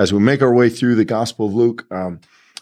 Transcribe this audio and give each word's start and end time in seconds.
as 0.00 0.14
we 0.14 0.18
make 0.18 0.40
our 0.40 0.54
way 0.54 0.70
through 0.70 0.94
the 0.94 1.04
Gospel 1.04 1.44
of 1.44 1.54
Luke, 1.54 1.86
um, 1.92 2.20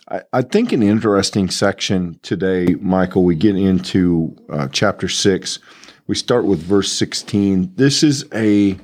I, 0.09 0.23
I, 0.33 0.43
think 0.43 0.73
an 0.73 0.83
interesting 0.83 1.49
section 1.51 2.19
today, 2.25 2.75
Michael, 2.81 3.23
we 3.23 3.37
get 3.37 3.55
into 3.55 4.37
uh, 4.51 4.67
chapter 4.73 5.07
six. 5.07 5.61
We 6.09 6.17
start 6.17 6.47
with 6.47 6.61
verse 6.61 6.91
16. 6.91 7.75
This 7.77 8.03
is 8.03 8.25
a 8.35 8.77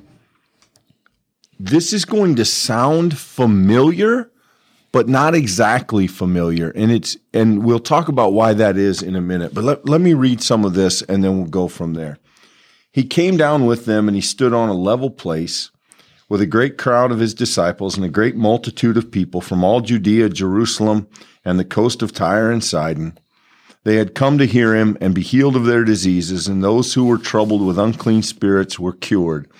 this 1.59 1.93
is 1.93 2.05
going 2.05 2.37
to 2.37 2.45
sound 2.45 3.19
familiar, 3.19 4.31
but 4.93 5.09
not 5.09 5.35
exactly 5.35 6.07
familiar. 6.07 6.71
And 6.71 6.93
it's 6.93 7.17
and 7.33 7.65
we'll 7.65 7.81
talk 7.81 8.07
about 8.07 8.35
why 8.35 8.55
that 8.55 8.77
is 8.77 9.03
in 9.03 9.17
a 9.17 9.21
minute. 9.21 9.53
But 9.53 9.65
let, 9.65 9.89
let 9.89 10.01
me 10.01 10.15
read 10.15 10.41
some 10.41 10.65
of 10.65 10.75
this 10.75 11.03
and 11.03 11.25
then 11.25 11.39
we'll 11.39 11.51
go 11.51 11.67
from 11.67 11.95
there. 11.95 12.19
He 12.93 13.03
came 13.03 13.37
down 13.37 13.67
with 13.67 13.85
them 13.85 14.07
and 14.07 14.15
he 14.15 14.21
stood 14.21 14.53
on 14.53 14.69
a 14.69 14.75
level 14.75 15.11
place 15.11 15.73
with 16.29 16.41
a 16.41 16.47
great 16.47 16.79
crowd 16.79 17.13
of 17.13 17.19
his 17.19 17.35
disciples 17.35 17.97
and 17.97 18.05
a 18.05 18.11
great 18.11 18.37
multitude 18.37 18.97
of 18.97 19.11
people 19.11 19.41
from 19.41 19.63
all 19.63 19.81
Judea, 19.81 20.29
Jerusalem, 20.29 21.09
and 21.45 21.59
the 21.59 21.65
coast 21.65 22.03
of 22.03 22.13
Tyre 22.13 22.51
and 22.51 22.65
Sidon. 22.65 23.19
They 23.85 23.97
had 23.97 24.15
come 24.15 24.39
to 24.39 24.47
hear 24.47 24.75
him 24.75 24.97
and 25.01 25.15
be 25.15 25.21
healed 25.23 25.57
of 25.57 25.67
their 25.67 25.85
diseases, 25.85 26.49
and 26.49 26.65
those 26.65 26.95
who 26.95 27.05
were 27.05 27.19
troubled 27.19 27.65
with 27.65 27.79
unclean 27.79 28.23
spirits 28.23 28.79
were 28.79 28.95
cured. 28.95 29.51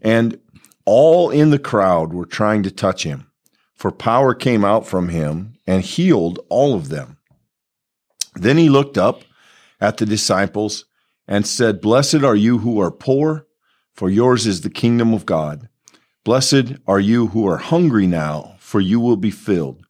And 0.00 0.38
all 0.84 1.30
in 1.30 1.50
the 1.50 1.58
crowd 1.58 2.12
were 2.12 2.26
trying 2.26 2.62
to 2.62 2.70
touch 2.70 3.02
him, 3.02 3.30
for 3.74 3.90
power 3.90 4.34
came 4.34 4.64
out 4.64 4.86
from 4.86 5.08
him 5.08 5.54
and 5.66 5.82
healed 5.82 6.38
all 6.48 6.74
of 6.74 6.88
them. 6.88 7.18
Then 8.34 8.56
he 8.56 8.68
looked 8.68 8.96
up 8.96 9.22
at 9.80 9.96
the 9.96 10.06
disciples 10.06 10.84
and 11.26 11.46
said, 11.46 11.80
Blessed 11.80 12.22
are 12.22 12.36
you 12.36 12.58
who 12.58 12.80
are 12.80 12.90
poor, 12.90 13.46
for 13.94 14.08
yours 14.08 14.46
is 14.46 14.60
the 14.60 14.70
kingdom 14.70 15.12
of 15.12 15.26
God. 15.26 15.68
Blessed 16.22 16.74
are 16.86 17.00
you 17.00 17.28
who 17.28 17.48
are 17.48 17.56
hungry 17.56 18.06
now, 18.06 18.56
for 18.58 18.80
you 18.80 19.00
will 19.00 19.16
be 19.16 19.30
filled. 19.30 19.86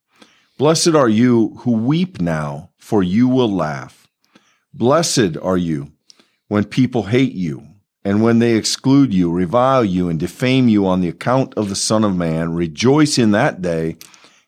Blessed 0.59 0.95
are 0.95 1.09
you 1.09 1.57
who 1.61 1.73
weep 1.73 2.21
now, 2.21 2.71
for 2.79 3.02
you 3.02 3.27
will 3.27 3.52
laugh. 3.52 4.07
Blessed 4.73 5.37
are 5.43 5.57
you 5.57 5.90
when 6.46 6.65
people 6.65 7.05
hate 7.05 7.32
you 7.32 7.66
and 8.05 8.23
when 8.23 8.38
they 8.38 8.55
exclude 8.55 9.13
you, 9.13 9.30
revile 9.30 9.85
you, 9.85 10.09
and 10.09 10.18
defame 10.18 10.68
you 10.68 10.87
on 10.87 11.01
the 11.01 11.09
account 11.09 11.52
of 11.55 11.68
the 11.68 11.77
Son 11.77 12.05
of 12.05 12.16
Man, 12.16 12.55
rejoice 12.55 13.18
in 13.18 13.33
that 13.33 13.60
day 13.60 13.96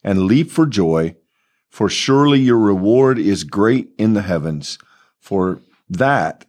and 0.03 0.27
leap 0.27 0.51
for 0.51 0.67
joy, 0.67 1.17
for 1.69 1.89
surely 1.89 2.41
your 2.41 2.59
reward 2.59 3.19
is 3.19 3.45
great 3.45 3.91
in 3.99 4.15
the 4.15 4.23
heavens. 4.23 4.79
For 5.19 5.61
that 5.89 6.47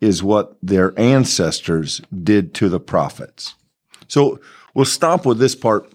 is 0.00 0.22
what 0.22 0.56
their 0.62 0.98
ancestors 0.98 2.00
did 2.12 2.54
to 2.54 2.68
the 2.68 2.80
prophets. 2.80 3.54
So 4.08 4.40
we'll 4.74 4.84
stop 4.84 5.24
with 5.24 5.38
this 5.38 5.54
part. 5.54 5.92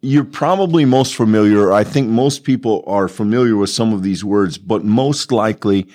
You're 0.00 0.24
probably 0.24 0.84
most 0.84 1.14
familiar, 1.14 1.72
I 1.72 1.84
think 1.84 2.08
most 2.08 2.44
people 2.44 2.82
are 2.86 3.08
familiar 3.08 3.56
with 3.56 3.70
some 3.70 3.92
of 3.92 4.02
these 4.02 4.24
words, 4.24 4.58
but 4.58 4.84
most 4.84 5.30
likely 5.30 5.88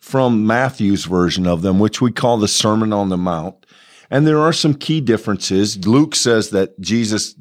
from 0.00 0.46
Matthew's 0.46 1.04
version 1.04 1.46
of 1.46 1.62
them, 1.62 1.78
which 1.78 2.00
we 2.00 2.12
call 2.12 2.38
the 2.38 2.48
Sermon 2.48 2.92
on 2.92 3.08
the 3.08 3.16
Mount. 3.16 3.66
And 4.10 4.26
there 4.26 4.38
are 4.38 4.52
some 4.52 4.74
key 4.74 5.00
differences. 5.00 5.86
Luke 5.86 6.14
says 6.14 6.50
that 6.50 6.80
Jesus 6.80 7.34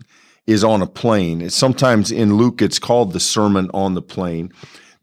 is 0.48 0.64
on 0.64 0.82
a 0.82 0.88
plain. 0.88 1.50
Sometimes 1.50 2.12
in 2.12 2.36
Luke, 2.36 2.62
it's 2.62 2.80
called 2.80 3.14
the 3.14 3.20
Sermon 3.20 3.70
on 3.74 3.94
the 3.94 4.02
Plain. 4.02 4.52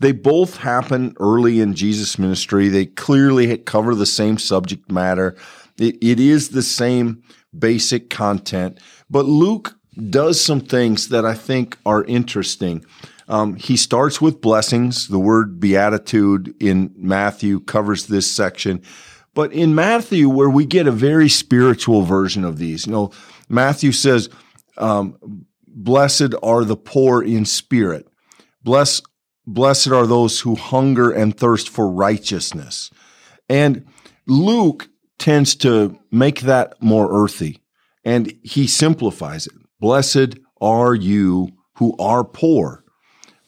They 0.00 0.12
both 0.12 0.56
happen 0.56 1.14
early 1.20 1.60
in 1.60 1.74
Jesus' 1.74 2.18
ministry. 2.18 2.68
They 2.68 2.86
clearly 2.86 3.56
cover 3.58 3.94
the 3.94 4.06
same 4.06 4.38
subject 4.38 4.90
matter. 4.90 5.36
it, 5.78 5.96
it 6.02 6.18
is 6.18 6.48
the 6.48 6.62
same 6.62 7.22
basic 7.56 8.10
content, 8.10 8.78
but 9.10 9.26
Luke 9.26 9.76
does 10.10 10.40
some 10.40 10.60
things 10.60 11.08
that 11.08 11.24
I 11.26 11.34
think 11.34 11.76
are 11.84 12.04
interesting. 12.04 12.84
Um, 13.28 13.56
he 13.56 13.76
starts 13.76 14.20
with 14.20 14.40
blessings. 14.40 15.08
The 15.08 15.18
word 15.18 15.60
beatitude 15.60 16.54
in 16.60 16.92
Matthew 16.96 17.60
covers 17.60 18.06
this 18.06 18.30
section. 18.30 18.82
But 19.34 19.52
in 19.52 19.74
Matthew, 19.74 20.28
where 20.28 20.50
we 20.50 20.66
get 20.66 20.86
a 20.86 20.92
very 20.92 21.28
spiritual 21.28 22.02
version 22.02 22.44
of 22.44 22.58
these, 22.58 22.86
you 22.86 22.92
know, 22.92 23.12
Matthew 23.48 23.92
says, 23.92 24.28
um, 24.76 25.46
blessed 25.66 26.34
are 26.42 26.64
the 26.64 26.76
poor 26.76 27.22
in 27.22 27.44
spirit. 27.44 28.06
Bless, 28.62 29.00
blessed 29.46 29.88
are 29.88 30.06
those 30.06 30.40
who 30.40 30.54
hunger 30.54 31.10
and 31.10 31.36
thirst 31.36 31.68
for 31.68 31.90
righteousness. 31.90 32.90
And 33.48 33.86
Luke 34.26 34.88
tends 35.22 35.54
to 35.56 35.98
make 36.10 36.40
that 36.42 36.80
more 36.82 37.08
earthy 37.24 37.62
and 38.04 38.36
he 38.42 38.66
simplifies 38.66 39.46
it. 39.46 39.54
Blessed 39.80 40.38
are 40.60 40.94
you 40.94 41.48
who 41.74 41.96
are 41.98 42.24
poor 42.24 42.82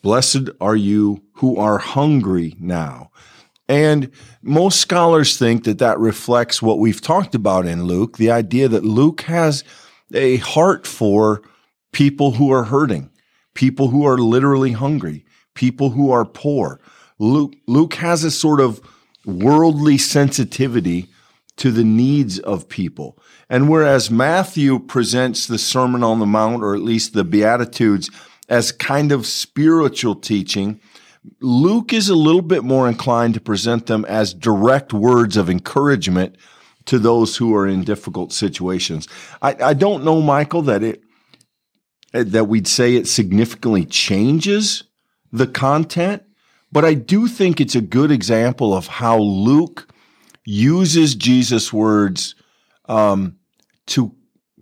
Blessed 0.05 0.51
are 0.61 0.77
you 0.77 1.23
who 1.37 1.57
are 1.57 1.79
hungry 1.79 2.55
now. 2.61 3.11
And 3.71 4.11
most 4.43 4.79
scholars 4.79 5.39
think 5.39 5.65
that 5.65 5.79
that 5.79 5.99
reflects 5.99 6.61
what 6.61 6.79
we've 6.79 7.01
talked 7.01 7.35
about 7.35 7.65
in 7.65 7.85
Luke 7.85 8.19
the 8.19 8.31
idea 8.31 8.69
that 8.69 8.85
Luke 8.85 9.23
has 9.23 9.65
a 10.13 10.37
heart 10.37 10.87
for 10.87 11.41
people 11.93 12.33
who 12.33 12.53
are 12.53 12.65
hurting, 12.65 13.11
people 13.55 13.89
who 13.89 14.05
are 14.07 14.19
literally 14.19 14.73
hungry, 14.73 15.25
people 15.55 15.89
who 15.89 16.11
are 16.11 16.27
poor. 16.27 16.83
Luke, 17.19 17.55
Luke 17.67 17.95
has 17.95 18.25
a 18.25 18.31
sort 18.31 18.61
of 18.61 18.83
worldly 19.25 19.97
sensitivity 19.97 21.09
to 21.57 21.71
the 21.71 21.85
needs 21.85 22.39
of 22.41 22.69
people. 22.69 23.19
And 23.49 23.69
whereas 23.69 24.11
Matthew 24.11 24.79
presents 24.79 25.47
the 25.47 25.59
Sermon 25.59 26.03
on 26.03 26.19
the 26.19 26.27
Mount, 26.27 26.63
or 26.63 26.75
at 26.75 26.83
least 26.83 27.13
the 27.13 27.25
Beatitudes, 27.25 28.11
as 28.49 28.73
kind 28.73 29.13
of 29.13 29.27
spiritual 29.27 30.15
teaching. 30.17 30.81
Luke 31.41 31.93
is 31.93 32.09
a 32.09 32.15
little 32.15 32.43
bit 32.43 32.65
more 32.65 32.89
inclined 32.89 33.35
to 33.35 33.41
present 33.41 33.87
them 33.87 34.05
as 34.07 34.35
direct 34.35 34.93
words 34.93 35.37
of 35.37 35.49
encouragement 35.49 36.37
to 36.87 36.99
those 36.99 37.37
who 37.37 37.55
are 37.55 37.67
in 37.67 37.83
difficult 37.83 38.33
situations. 38.33 39.09
I, 39.41 39.57
I 39.61 39.75
don't 39.75 40.05
know, 40.05 40.21
Michael, 40.21 40.63
that 40.63 40.83
it 40.83 41.03
that 42.13 42.45
we'd 42.45 42.69
say 42.69 42.95
it 42.95 43.09
significantly 43.09 43.85
changes 43.85 44.85
the 45.33 45.49
content, 45.49 46.23
but 46.71 46.85
I 46.85 46.95
do 46.95 47.27
think 47.27 47.61
it's 47.61 47.75
a 47.75 47.81
good 47.81 48.13
example 48.13 48.73
of 48.73 48.87
how 48.87 49.19
Luke 49.19 49.89
uses 50.45 51.15
Jesus' 51.15 51.73
words 51.73 52.35
um, 52.87 53.37
to 53.87 54.15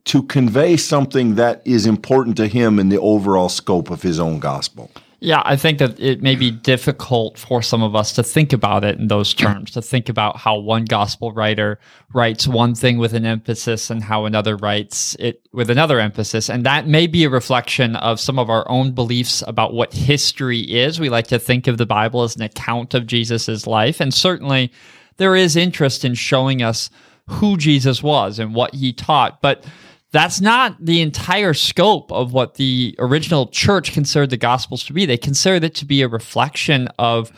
to 0.05 0.23
convey 0.25 0.77
something 0.77 1.37
that 1.37 1.63
is 1.65 1.87
important 1.87 2.37
to 2.37 2.49
him 2.49 2.81
in 2.81 2.89
the 2.89 2.99
overall 2.99 3.49
scope 3.49 3.89
of 3.89 4.03
his 4.03 4.19
own 4.19 4.41
gospel. 4.41 4.91
Yeah, 5.21 5.41
I 5.45 5.55
think 5.55 5.79
that 5.79 6.01
it 6.01 6.21
may 6.21 6.35
be 6.35 6.51
difficult 6.51 7.39
for 7.39 7.63
some 7.63 7.81
of 7.81 7.95
us 7.95 8.13
to 8.15 8.25
think 8.25 8.53
about 8.53 8.83
it 8.83 8.99
in 8.99 9.07
those 9.07 9.33
terms, 9.35 9.71
to 9.71 9.81
think 9.81 10.09
about 10.09 10.37
how 10.37 10.59
one 10.59 10.85
gospel 10.85 11.31
writer 11.31 11.79
writes 12.13 12.49
one 12.49 12.75
thing 12.75 12.99
with 12.99 13.15
an 13.15 13.25
emphasis 13.25 13.89
and 13.89 14.03
how 14.03 14.25
another 14.25 14.57
writes 14.57 15.15
it 15.21 15.47
with 15.53 15.71
another 15.71 16.01
emphasis. 16.01 16.51
And 16.51 16.67
that 16.67 16.89
may 16.89 17.07
be 17.07 17.23
a 17.23 17.31
reflection 17.31 17.95
of 17.95 18.19
some 18.19 18.37
of 18.37 18.51
our 18.51 18.69
own 18.69 18.91
beliefs 18.91 19.45
about 19.47 19.73
what 19.73 19.93
history 19.93 20.63
is. 20.63 20.99
We 20.99 21.09
like 21.09 21.29
to 21.29 21.39
think 21.39 21.69
of 21.69 21.79
the 21.79 21.87
Bible 21.87 22.25
as 22.25 22.35
an 22.35 22.43
account 22.43 22.93
of 22.93 23.07
Jesus's 23.07 23.69
life. 23.69 24.01
And 24.01 24.13
certainly 24.13 24.73
there 25.23 25.37
is 25.37 25.57
interest 25.57 26.05
in 26.05 26.15
showing 26.15 26.63
us 26.63 26.91
who 27.29 27.57
Jesus 27.57 28.03
was 28.03 28.39
and 28.39 28.55
what 28.55 28.75
he 28.75 28.93
taught. 28.93 29.41
But 29.41 29.65
that's 30.11 30.41
not 30.41 30.77
the 30.85 31.01
entire 31.01 31.55
scope 31.55 32.13
of 32.13 32.33
what 32.33 32.55
the 32.55 32.95
original 32.99 33.47
church 33.47 33.93
considered 33.93 34.31
the 34.31 34.37
gospels 34.37 34.85
to 34.85 34.93
be. 34.93 35.07
They 35.07 35.17
considered 35.17 35.65
it 35.65 35.75
to 35.77 35.87
be 35.87 36.03
a 36.03 36.09
reflection 36.09 36.89
of 36.99 37.33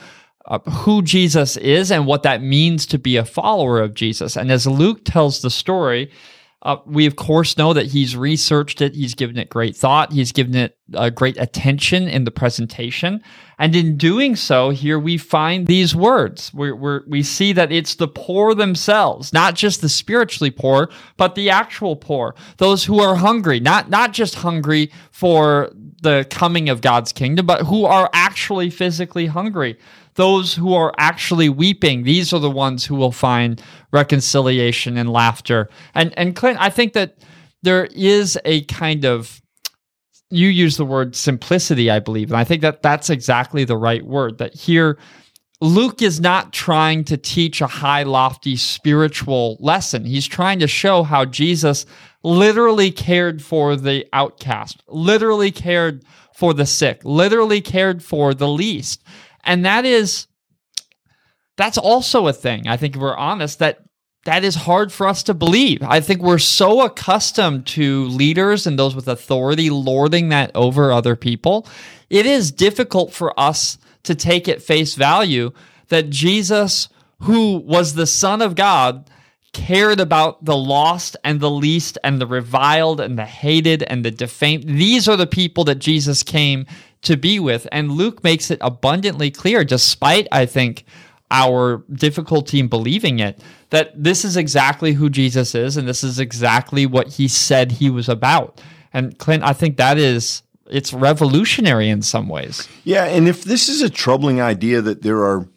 uh, 0.47 0.59
who 0.59 1.03
Jesus 1.03 1.57
is 1.57 1.91
and 1.91 2.07
what 2.07 2.23
that 2.25 2.43
means 2.43 2.85
to 2.87 2.99
be 2.99 3.17
a 3.17 3.25
follower 3.25 3.81
of 3.81 3.95
Jesus. 3.95 4.37
And 4.37 4.51
as 4.51 4.67
Luke 4.67 5.05
tells 5.05 5.41
the 5.41 5.51
story, 5.51 6.11
uh, 6.65 6.77
we, 6.87 7.05
of 7.07 7.17
course, 7.17 7.59
know 7.59 7.75
that 7.75 7.87
he's 7.87 8.17
researched 8.17 8.81
it. 8.81 8.95
He's 8.95 9.15
given 9.15 9.37
it 9.37 9.51
great 9.51 9.77
thought. 9.77 10.13
He's 10.13 10.33
given 10.33 10.55
it 10.55 10.79
uh, 10.95 11.11
great 11.11 11.37
attention 11.37 12.09
in 12.09 12.25
the 12.25 12.31
presentation. 12.31 13.23
And 13.59 13.77
in 13.77 13.99
doing 13.99 14.35
so, 14.35 14.71
here 14.71 14.99
we 14.99 15.19
find 15.19 15.67
these 15.67 15.95
words. 15.95 16.53
We're, 16.55 16.75
we're, 16.75 17.03
we 17.07 17.23
see 17.23 17.53
that 17.53 17.71
it's 17.71 17.97
the 17.97 18.09
poor 18.09 18.55
themselves, 18.55 19.33
not 19.33 19.55
just 19.55 19.83
the 19.83 19.91
spiritually 19.91 20.51
poor, 20.51 20.89
but 21.19 21.35
the 21.35 21.51
actual 21.51 21.97
poor. 21.97 22.35
Those 22.57 22.85
who 22.85 22.99
are 22.99 23.17
hungry, 23.17 23.61
not, 23.61 23.91
not 23.91 24.13
just 24.13 24.37
hungry 24.37 24.91
for 25.11 25.71
the 26.05 26.25
coming 26.31 26.69
of 26.69 26.81
God's 26.81 27.13
kingdom, 27.13 27.47
but 27.47 27.63
who 27.67 27.85
are 27.85 28.09
actually 28.13 28.71
physically 28.71 29.27
hungry 29.27 29.77
those 30.15 30.55
who 30.55 30.75
are 30.75 30.93
actually 30.99 31.49
weeping, 31.49 32.05
these 32.05 32.33
are 32.33 32.41
the 32.41 32.51
ones 32.51 32.85
who 32.85 32.95
will 32.95 33.13
find 33.13 33.61
reconciliation 33.93 34.97
and 34.97 35.11
laughter. 35.11 35.69
And 35.95 36.17
and 36.17 36.35
Clint, 36.37 36.61
I 36.61 36.71
think 36.71 36.93
that 36.93 37.19
there 37.63 37.87
is 37.87 38.39
a 38.45 38.63
kind 38.65 39.05
of 39.05 39.41
you 40.31 40.49
use 40.49 40.77
the 40.77 40.85
word 40.85 41.15
simplicity, 41.15 41.91
I 41.91 42.01
believe, 42.01 42.31
and 42.31 42.39
I 42.39 42.45
think 42.45 42.63
that 42.63 42.83
that's 42.83 43.11
exactly 43.11 43.65
the 43.65 43.77
right 43.77 44.05
word. 44.05 44.39
That 44.39 44.55
here 44.55 44.99
Luke 45.61 46.03
is 46.03 46.21
not 46.21 46.53
trying 46.53 47.05
to 47.05 47.17
teach 47.17 47.61
a 47.61 47.67
high, 47.67 48.03
lofty 48.03 48.57
spiritual 48.57 49.57
lesson. 49.61 50.05
He's 50.05 50.27
trying 50.27 50.59
to 50.59 50.67
show 50.67 51.03
how 51.03 51.25
Jesus 51.25 51.87
literally 52.23 52.91
cared 52.91 53.43
for 53.43 53.77
the 53.77 54.07
outcast, 54.13 54.83
literally 54.89 55.51
cared 55.51 56.05
for 56.35 56.53
the 56.55 56.67
sick, 56.67 57.01
literally 57.05 57.61
cared 57.61 58.03
for 58.03 58.35
the 58.35 58.49
least. 58.49 59.03
And 59.45 59.65
that 59.65 59.85
is, 59.85 60.27
that's 61.57 61.79
also 61.79 62.27
a 62.27 62.33
thing. 62.33 62.67
I 62.67 62.77
think 62.77 62.97
if 62.97 63.01
we're 63.01 63.17
honest, 63.17 63.61
that 63.61 63.79
that 64.25 64.43
is 64.43 64.55
hard 64.55 64.91
for 64.91 65.07
us 65.07 65.23
to 65.25 65.35
believe. 65.35 65.83
I 65.83 66.01
think 66.01 66.23
we're 66.23 66.39
so 66.39 66.83
accustomed 66.83 67.67
to 67.69 68.07
leaders 68.07 68.67
and 68.67 68.79
those 68.79 68.95
with 68.95 69.07
authority 69.07 69.69
lording 69.69 70.31
that 70.31 70.51
over 70.55 70.91
other 70.91 71.15
people. 71.15 71.69
It 72.09 72.25
is 72.25 72.51
difficult 72.51 73.13
for 73.13 73.39
us 73.39 73.77
to 74.05 74.15
take 74.15 74.49
at 74.49 74.63
face 74.63 74.95
value 74.95 75.51
that 75.89 76.11
Jesus, 76.11 76.89
who 77.21 77.59
was 77.59 77.95
the 77.95 78.07
Son 78.07 78.41
of 78.41 78.55
God, 78.55 79.11
cared 79.53 80.01
about 80.01 80.45
the 80.45 80.57
lost 80.57 81.17
and 81.25 81.41
the 81.41 81.51
least 81.51 81.97
and 82.03 82.21
the 82.21 82.27
reviled 82.27 83.01
and 83.01 83.19
the 83.19 83.25
hated 83.25 83.83
and 83.85 84.05
the 84.05 84.11
defamed. 84.11 84.65
These 84.65 85.09
are 85.09 85.17
the 85.17 85.27
people 85.27 85.65
that 85.65 85.77
Jesus 85.77 86.23
came 86.23 86.67
to 87.03 87.17
be 87.17 87.39
with. 87.39 87.67
And 87.71 87.93
Luke 87.93 88.25
makes 88.25 88.51
it 88.51 88.59
abundantly 88.61 89.31
clear, 89.31 89.65
despite, 89.65 90.27
I 90.33 90.47
think, 90.47 90.85
our 91.31 91.85
difficulty 91.93 92.61
in 92.61 92.69
believing 92.69 93.19
it, 93.19 93.41
that 93.71 93.93
this 94.03 94.25
is 94.25 94.37
exactly 94.37 94.93
who 94.93 95.09
Jesus 95.09 95.55
is 95.55 95.77
and 95.77 95.89
this 95.89 96.05
is 96.05 96.19
exactly 96.19 96.87
what 96.87 97.09
he 97.09 97.29
said 97.29 97.73
he 97.73 97.91
was 97.91 98.09
about. 98.09 98.61
And 98.93 99.19
Clint, 99.19 99.43
I 99.43 99.53
think 99.53 99.77
that 99.77 99.99
is 99.99 100.43
it's 100.75 100.93
revolutionary 100.93 101.89
in 101.89 102.03
some 102.03 102.29
ways. 102.29 102.69
Yeah, 102.83 103.05
and 103.05 103.29
if 103.29 103.45
this 103.45 103.69
is 103.69 103.81
a 103.81 103.89
troubling 103.89 104.41
idea 104.41 104.83
that 104.83 105.03
there 105.03 105.25
are 105.25 105.49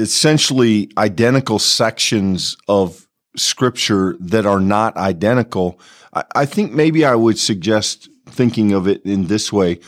essentially 0.00 0.90
identical 0.98 1.60
sections 1.60 2.56
of 2.66 3.06
scripture 3.36 4.16
that 4.18 4.44
are 4.44 4.58
not 4.58 4.96
identical, 4.96 5.78
I, 6.12 6.24
I 6.34 6.46
think 6.46 6.72
maybe 6.72 7.04
I 7.04 7.14
would 7.14 7.38
suggest 7.38 8.08
thinking 8.26 8.72
of 8.72 8.88
it 8.88 9.02
in 9.04 9.28
this 9.28 9.52
way. 9.52 9.78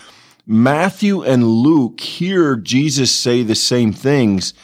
Matthew 0.47 1.25
and 1.25 1.45
Luke 1.45 2.01
hear 2.01 2.55
Jesus 2.55 3.11
say 3.11 3.43
the 3.43 3.57
same 3.57 3.93
things, 3.93 4.55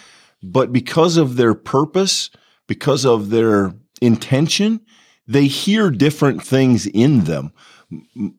but 0.44 0.72
because 0.72 1.16
of 1.16 1.34
their 1.34 1.54
purpose, 1.54 2.30
because 2.68 3.04
of 3.04 3.30
their 3.30 3.74
intention, 4.00 4.80
they 5.26 5.48
hear 5.48 5.90
different 5.90 6.40
things 6.40 6.86
in 6.86 7.24
them. 7.24 7.52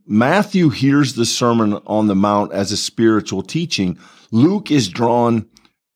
Matthew 0.06 0.70
hears 0.70 1.14
the 1.14 1.26
Sermon 1.26 1.74
on 1.86 2.08
the 2.08 2.16
Mount 2.16 2.54
as 2.54 2.72
a 2.72 2.78
spiritual 2.78 3.44
teaching. 3.44 3.98
Luke 4.32 4.72
is 4.72 4.90
drawn 4.90 5.48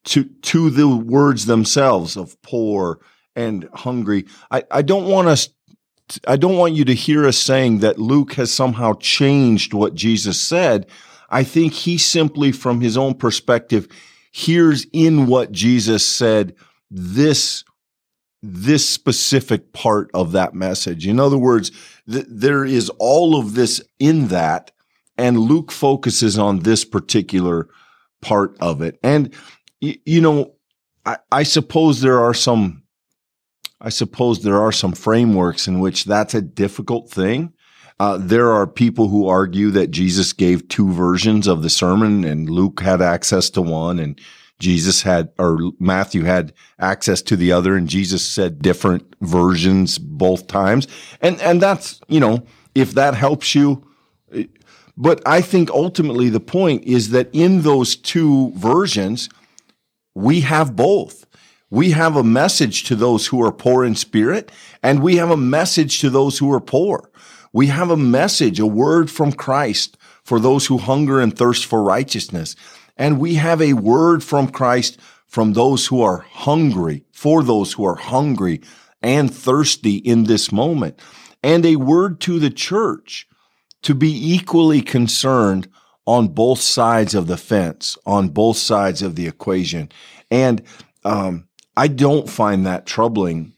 to, 0.06 0.24
to 0.24 0.70
the 0.70 0.88
words 0.88 1.46
themselves 1.46 2.16
of 2.16 2.42
poor 2.42 3.00
and 3.36 3.68
hungry. 3.74 4.26
I, 4.52 4.64
I 4.72 4.82
don't 4.82 5.08
want 5.10 5.28
us 5.28 5.50
I 6.26 6.38
don't 6.38 6.58
want 6.58 6.74
you 6.74 6.86
to 6.86 6.94
hear 6.94 7.28
us 7.28 7.38
saying 7.38 7.80
that 7.80 8.00
Luke 8.00 8.34
has 8.34 8.52
somehow 8.52 8.94
changed 8.94 9.74
what 9.74 9.94
Jesus 9.94 10.40
said. 10.40 10.88
I 11.30 11.44
think 11.44 11.74
he 11.74 11.98
simply, 11.98 12.54
from 12.54 12.80
his 12.80 12.96
own 12.96 13.16
perspective, 13.16 13.90
hears 14.32 14.88
in 14.94 15.28
what 15.28 15.52
Jesus 15.52 16.06
said 16.06 16.56
this 16.90 17.66
this 18.44 18.88
specific 18.88 19.74
part 19.74 20.10
of 20.14 20.32
that 20.32 20.54
message. 20.54 21.08
In 21.08 21.20
other 21.20 21.38
words, 21.38 21.72
th- 22.10 22.26
there 22.30 22.64
is 22.64 22.90
all 23.00 23.40
of 23.40 23.56
this 23.56 23.82
in 24.00 24.28
that, 24.28 24.72
and 25.18 25.40
Luke 25.40 25.72
focuses 25.72 26.38
on 26.38 26.60
this 26.60 26.86
particular 26.86 27.68
part 28.22 28.56
of 28.60 28.82
it. 28.82 29.00
And 29.02 29.34
y- 29.82 29.98
you 30.06 30.22
know, 30.22 30.54
I, 31.06 31.18
I 31.32 31.44
suppose 31.44 32.02
there 32.02 32.20
are 32.20 32.34
some 32.34 32.84
I 33.80 33.90
suppose 33.90 34.42
there 34.42 34.62
are 34.62 34.72
some 34.72 34.94
frameworks 34.94 35.68
in 35.68 35.80
which 35.80 36.06
that's 36.06 36.34
a 36.34 36.42
difficult 36.42 37.12
thing. 37.12 37.54
Uh, 38.00 38.18
there 38.20 38.52
are 38.52 38.68
people 38.68 39.08
who 39.08 39.28
argue 39.28 39.72
that 39.72 39.92
Jesus 39.92 40.34
gave 40.34 40.68
two 40.68 40.92
versions 40.92 41.48
of 41.48 41.64
the 41.64 41.70
sermon 41.70 42.24
and 42.24 42.50
Luke 42.50 42.82
had 42.82 43.02
access 43.02 43.50
to 43.52 43.62
one 43.62 44.00
and 44.00 44.20
Jesus 44.60 45.04
had, 45.04 45.30
or 45.38 45.72
Matthew 45.80 46.24
had 46.24 46.54
access 46.80 47.22
to 47.24 47.36
the 47.36 47.52
other 47.52 47.76
and 47.76 47.88
Jesus 47.88 48.24
said 48.24 48.62
different 48.62 49.16
versions 49.22 49.98
both 49.98 50.48
times. 50.48 50.88
And, 51.22 51.40
and 51.42 51.62
that's, 51.62 52.02
you 52.08 52.20
know, 52.20 52.44
if 52.74 52.94
that 52.94 53.14
helps 53.14 53.54
you. 53.54 53.84
But 54.96 55.22
I 55.28 55.42
think 55.42 55.70
ultimately 55.70 56.30
the 56.30 56.40
point 56.40 56.84
is 56.86 57.12
that 57.12 57.30
in 57.32 57.62
those 57.62 57.96
two 57.96 58.52
versions, 58.56 59.30
we 60.16 60.42
have 60.42 60.76
both. 60.76 61.26
We 61.70 61.92
have 61.92 62.16
a 62.16 62.24
message 62.24 62.86
to 62.86 62.96
those 62.96 63.28
who 63.28 63.44
are 63.44 63.52
poor 63.52 63.84
in 63.84 63.96
spirit, 63.96 64.52
and 64.82 65.04
we 65.04 65.18
have 65.18 65.30
a 65.30 65.38
message 65.38 66.00
to 66.00 66.10
those 66.10 66.40
who 66.40 66.52
are 66.52 66.62
poor. 66.62 67.12
We 67.54 67.68
have 67.68 67.92
a 67.92 67.98
message, 67.98 68.60
a 68.60 68.66
word 68.66 69.12
from 69.12 69.34
Christ 69.34 69.98
for 70.24 70.40
those 70.40 70.68
who 70.68 70.78
hunger 70.78 71.20
and 71.20 71.38
thirst 71.38 71.66
for 71.66 71.84
righteousness. 71.84 72.56
And 72.98 73.20
we 73.20 73.36
have 73.36 73.62
a 73.62 73.74
word 73.74 74.24
from 74.24 74.50
Christ 74.50 75.00
from 75.28 75.54
those 75.54 75.88
who 75.88 76.02
are 76.02 76.20
hungry, 76.20 77.04
for 77.12 77.44
those 77.44 77.74
who 77.74 77.86
are 77.86 77.96
hungry 77.96 78.62
and 79.02 79.34
thirsty 79.34 79.98
in 79.98 80.24
this 80.24 80.52
moment. 80.52 81.00
And 81.44 81.66
a 81.66 81.76
word 81.76 82.20
to 82.22 82.40
the 82.40 82.50
church 82.50 83.28
to 83.84 83.94
be 83.94 84.34
equally 84.34 84.82
concerned 84.82 85.68
on 86.06 86.30
both 86.30 86.60
sides 86.60 87.14
of 87.14 87.28
the 87.28 87.38
fence, 87.38 87.98
on 88.06 88.30
both 88.30 88.58
sides 88.58 89.02
of 89.02 89.16
the 89.16 89.28
equation. 89.28 89.92
And 90.32 90.64
um, 91.06 91.48
I 91.76 91.88
don't 91.88 92.30
find 92.30 92.66
that 92.66 92.86
troubling 92.86 93.54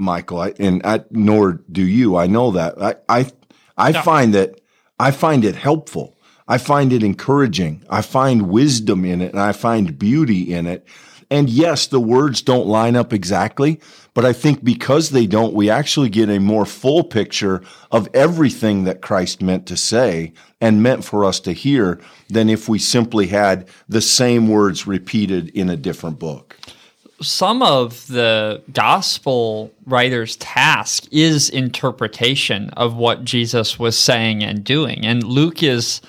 Michael, 0.00 0.40
I, 0.40 0.54
and 0.58 0.80
I, 0.84 1.04
nor 1.10 1.62
do 1.70 1.82
you. 1.82 2.16
I 2.16 2.26
know 2.26 2.52
that. 2.52 2.80
I 2.80 2.94
I, 3.08 3.30
I 3.76 3.92
no. 3.92 4.02
find 4.02 4.34
that 4.34 4.60
I 4.98 5.10
find 5.10 5.44
it 5.44 5.54
helpful. 5.54 6.16
I 6.50 6.58
find 6.58 6.92
it 6.92 7.04
encouraging. 7.04 7.84
I 7.88 8.02
find 8.02 8.50
wisdom 8.50 9.04
in 9.04 9.22
it, 9.22 9.30
and 9.30 9.40
I 9.40 9.52
find 9.52 9.96
beauty 9.96 10.52
in 10.52 10.66
it. 10.66 10.84
And 11.30 11.48
yes, 11.48 11.86
the 11.86 12.00
words 12.00 12.42
don't 12.42 12.66
line 12.66 12.96
up 12.96 13.12
exactly, 13.12 13.80
but 14.14 14.24
I 14.24 14.32
think 14.32 14.64
because 14.64 15.10
they 15.10 15.28
don't, 15.28 15.54
we 15.54 15.70
actually 15.70 16.08
get 16.08 16.28
a 16.28 16.40
more 16.40 16.66
full 16.66 17.04
picture 17.04 17.62
of 17.92 18.08
everything 18.12 18.82
that 18.82 19.00
Christ 19.00 19.40
meant 19.40 19.64
to 19.66 19.76
say 19.76 20.32
and 20.60 20.82
meant 20.82 21.04
for 21.04 21.24
us 21.24 21.38
to 21.40 21.52
hear 21.52 22.00
than 22.28 22.50
if 22.50 22.68
we 22.68 22.80
simply 22.80 23.28
had 23.28 23.68
the 23.88 24.00
same 24.00 24.48
words 24.48 24.88
repeated 24.88 25.50
in 25.50 25.70
a 25.70 25.76
different 25.76 26.18
book 26.18 26.56
some 27.22 27.62
of 27.62 28.06
the 28.06 28.62
gospel 28.72 29.70
writer's 29.84 30.36
task 30.36 31.04
is 31.10 31.50
interpretation 31.50 32.70
of 32.70 32.96
what 32.96 33.24
Jesus 33.24 33.78
was 33.78 33.98
saying 33.98 34.42
and 34.42 34.64
doing. 34.64 35.04
And 35.04 35.22
Luke 35.22 35.62
is 35.62 36.00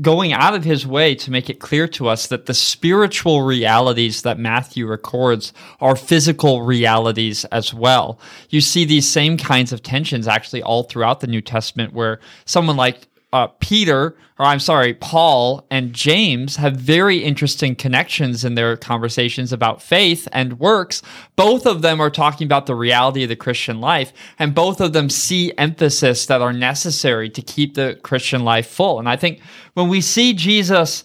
going 0.00 0.32
out 0.32 0.54
of 0.54 0.64
his 0.64 0.86
way 0.86 1.14
to 1.14 1.30
make 1.30 1.50
it 1.50 1.60
clear 1.60 1.86
to 1.86 2.08
us 2.08 2.28
that 2.28 2.46
the 2.46 2.54
spiritual 2.54 3.42
realities 3.42 4.22
that 4.22 4.38
Matthew 4.38 4.86
records 4.86 5.52
are 5.80 5.96
physical 5.96 6.62
realities 6.62 7.44
as 7.46 7.74
well. 7.74 8.18
You 8.48 8.62
see 8.62 8.86
these 8.86 9.06
same 9.06 9.36
kinds 9.36 9.70
of 9.70 9.82
tensions 9.82 10.26
actually 10.26 10.62
all 10.62 10.84
throughout 10.84 11.20
the 11.20 11.26
New 11.26 11.42
Testament 11.42 11.92
where 11.92 12.20
someone 12.46 12.76
like 12.76 13.06
uh, 13.32 13.46
Peter, 13.60 14.14
or 14.38 14.46
I'm 14.46 14.60
sorry, 14.60 14.92
Paul 14.94 15.66
and 15.70 15.92
James 15.92 16.56
have 16.56 16.76
very 16.76 17.18
interesting 17.18 17.74
connections 17.74 18.44
in 18.44 18.54
their 18.54 18.76
conversations 18.76 19.52
about 19.52 19.80
faith 19.80 20.28
and 20.32 20.58
works. 20.58 21.00
Both 21.34 21.64
of 21.64 21.80
them 21.80 22.00
are 22.00 22.10
talking 22.10 22.44
about 22.44 22.66
the 22.66 22.74
reality 22.74 23.22
of 23.22 23.30
the 23.30 23.36
Christian 23.36 23.80
life, 23.80 24.12
and 24.38 24.54
both 24.54 24.80
of 24.80 24.92
them 24.92 25.08
see 25.08 25.52
emphasis 25.56 26.26
that 26.26 26.42
are 26.42 26.52
necessary 26.52 27.30
to 27.30 27.40
keep 27.40 27.74
the 27.74 27.98
Christian 28.02 28.44
life 28.44 28.66
full. 28.66 28.98
And 28.98 29.08
I 29.08 29.16
think 29.16 29.40
when 29.74 29.88
we 29.88 30.02
see 30.02 30.34
Jesus 30.34 31.04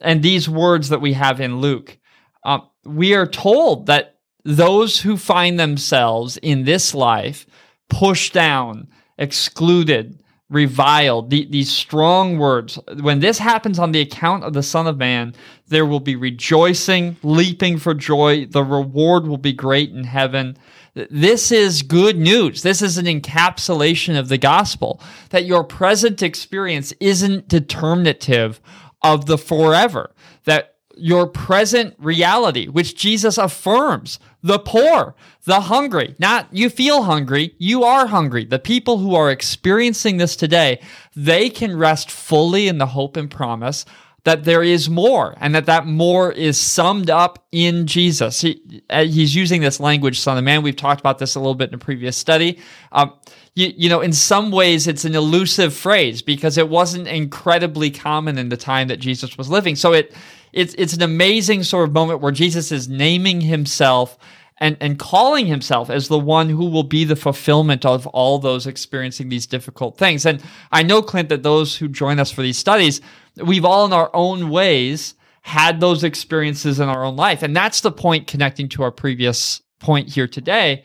and 0.00 0.22
these 0.22 0.48
words 0.48 0.88
that 0.88 1.00
we 1.00 1.12
have 1.12 1.40
in 1.40 1.60
Luke, 1.60 1.98
uh, 2.44 2.60
we 2.84 3.14
are 3.14 3.26
told 3.26 3.86
that 3.86 4.18
those 4.44 5.00
who 5.00 5.16
find 5.16 5.58
themselves 5.58 6.36
in 6.38 6.64
this 6.64 6.94
life 6.94 7.46
pushed 7.88 8.32
down, 8.32 8.88
excluded, 9.18 10.22
reviled, 10.48 11.30
the, 11.30 11.46
these 11.50 11.72
strong 11.72 12.38
words. 12.38 12.78
When 13.00 13.20
this 13.20 13.38
happens 13.38 13.78
on 13.78 13.92
the 13.92 14.00
account 14.00 14.44
of 14.44 14.52
the 14.52 14.62
Son 14.62 14.86
of 14.86 14.96
Man, 14.96 15.34
there 15.66 15.86
will 15.86 16.00
be 16.00 16.14
rejoicing, 16.14 17.16
leaping 17.22 17.78
for 17.78 17.94
joy. 17.94 18.46
The 18.46 18.62
reward 18.62 19.26
will 19.26 19.38
be 19.38 19.52
great 19.52 19.90
in 19.90 20.04
heaven. 20.04 20.56
This 20.94 21.50
is 21.50 21.82
good 21.82 22.16
news. 22.16 22.62
This 22.62 22.80
is 22.80 22.96
an 22.96 23.06
encapsulation 23.06 24.18
of 24.18 24.28
the 24.28 24.38
gospel 24.38 25.00
that 25.30 25.44
your 25.44 25.64
present 25.64 26.22
experience 26.22 26.92
isn't 27.00 27.48
determinative 27.48 28.60
of 29.02 29.26
the 29.26 29.36
forever. 29.36 30.14
That 30.44 30.75
your 30.96 31.26
present 31.26 31.94
reality, 31.98 32.66
which 32.68 32.96
Jesus 32.96 33.38
affirms 33.38 34.18
the 34.42 34.58
poor, 34.58 35.14
the 35.44 35.62
hungry, 35.62 36.14
not 36.18 36.48
you 36.52 36.70
feel 36.70 37.02
hungry, 37.02 37.54
you 37.58 37.84
are 37.84 38.06
hungry. 38.06 38.44
The 38.44 38.58
people 38.58 38.98
who 38.98 39.14
are 39.14 39.30
experiencing 39.30 40.16
this 40.16 40.36
today, 40.36 40.80
they 41.14 41.50
can 41.50 41.76
rest 41.76 42.10
fully 42.10 42.68
in 42.68 42.78
the 42.78 42.86
hope 42.86 43.16
and 43.16 43.30
promise 43.30 43.84
that 44.26 44.42
there 44.42 44.62
is 44.62 44.90
more 44.90 45.36
and 45.40 45.54
that 45.54 45.66
that 45.66 45.86
more 45.86 46.32
is 46.32 46.60
summed 46.60 47.10
up 47.10 47.46
in 47.52 47.86
Jesus. 47.86 48.40
He, 48.40 48.82
uh, 48.90 49.04
he's 49.04 49.36
using 49.36 49.60
this 49.60 49.78
language, 49.78 50.18
son 50.18 50.36
of 50.36 50.42
man. 50.42 50.62
We've 50.62 50.74
talked 50.74 50.98
about 50.98 51.18
this 51.18 51.36
a 51.36 51.38
little 51.38 51.54
bit 51.54 51.68
in 51.68 51.76
a 51.76 51.78
previous 51.78 52.16
study. 52.16 52.58
Um, 52.90 53.12
you, 53.54 53.72
you 53.76 53.88
know, 53.88 54.00
in 54.00 54.12
some 54.12 54.50
ways, 54.50 54.88
it's 54.88 55.04
an 55.04 55.14
elusive 55.14 55.72
phrase 55.72 56.22
because 56.22 56.58
it 56.58 56.68
wasn't 56.68 57.06
incredibly 57.06 57.88
common 57.90 58.36
in 58.36 58.48
the 58.48 58.56
time 58.56 58.88
that 58.88 58.98
Jesus 58.98 59.38
was 59.38 59.48
living. 59.48 59.76
So 59.76 59.92
it, 59.92 60.12
it's, 60.52 60.74
it's 60.78 60.94
an 60.94 61.02
amazing 61.02 61.62
sort 61.62 61.88
of 61.88 61.94
moment 61.94 62.20
where 62.20 62.32
Jesus 62.32 62.72
is 62.72 62.88
naming 62.88 63.40
himself 63.40 64.18
and, 64.58 64.76
and 64.80 64.98
calling 64.98 65.46
himself 65.46 65.90
as 65.90 66.08
the 66.08 66.18
one 66.18 66.48
who 66.48 66.70
will 66.70 66.82
be 66.82 67.04
the 67.04 67.16
fulfillment 67.16 67.84
of 67.84 68.06
all 68.08 68.38
those 68.38 68.66
experiencing 68.66 69.28
these 69.28 69.46
difficult 69.46 69.98
things. 69.98 70.24
And 70.24 70.42
I 70.72 70.82
know, 70.82 71.02
Clint, 71.02 71.28
that 71.28 71.42
those 71.42 71.76
who 71.76 71.88
join 71.88 72.18
us 72.18 72.30
for 72.30 72.42
these 72.42 72.56
studies, 72.56 73.00
we've 73.36 73.64
all 73.64 73.84
in 73.84 73.92
our 73.92 74.10
own 74.14 74.48
ways 74.48 75.14
had 75.42 75.80
those 75.80 76.02
experiences 76.02 76.80
in 76.80 76.88
our 76.88 77.04
own 77.04 77.16
life. 77.16 77.42
And 77.42 77.54
that's 77.54 77.80
the 77.80 77.92
point 77.92 78.26
connecting 78.26 78.68
to 78.70 78.82
our 78.82 78.90
previous 78.90 79.60
point 79.78 80.08
here 80.08 80.26
today. 80.26 80.84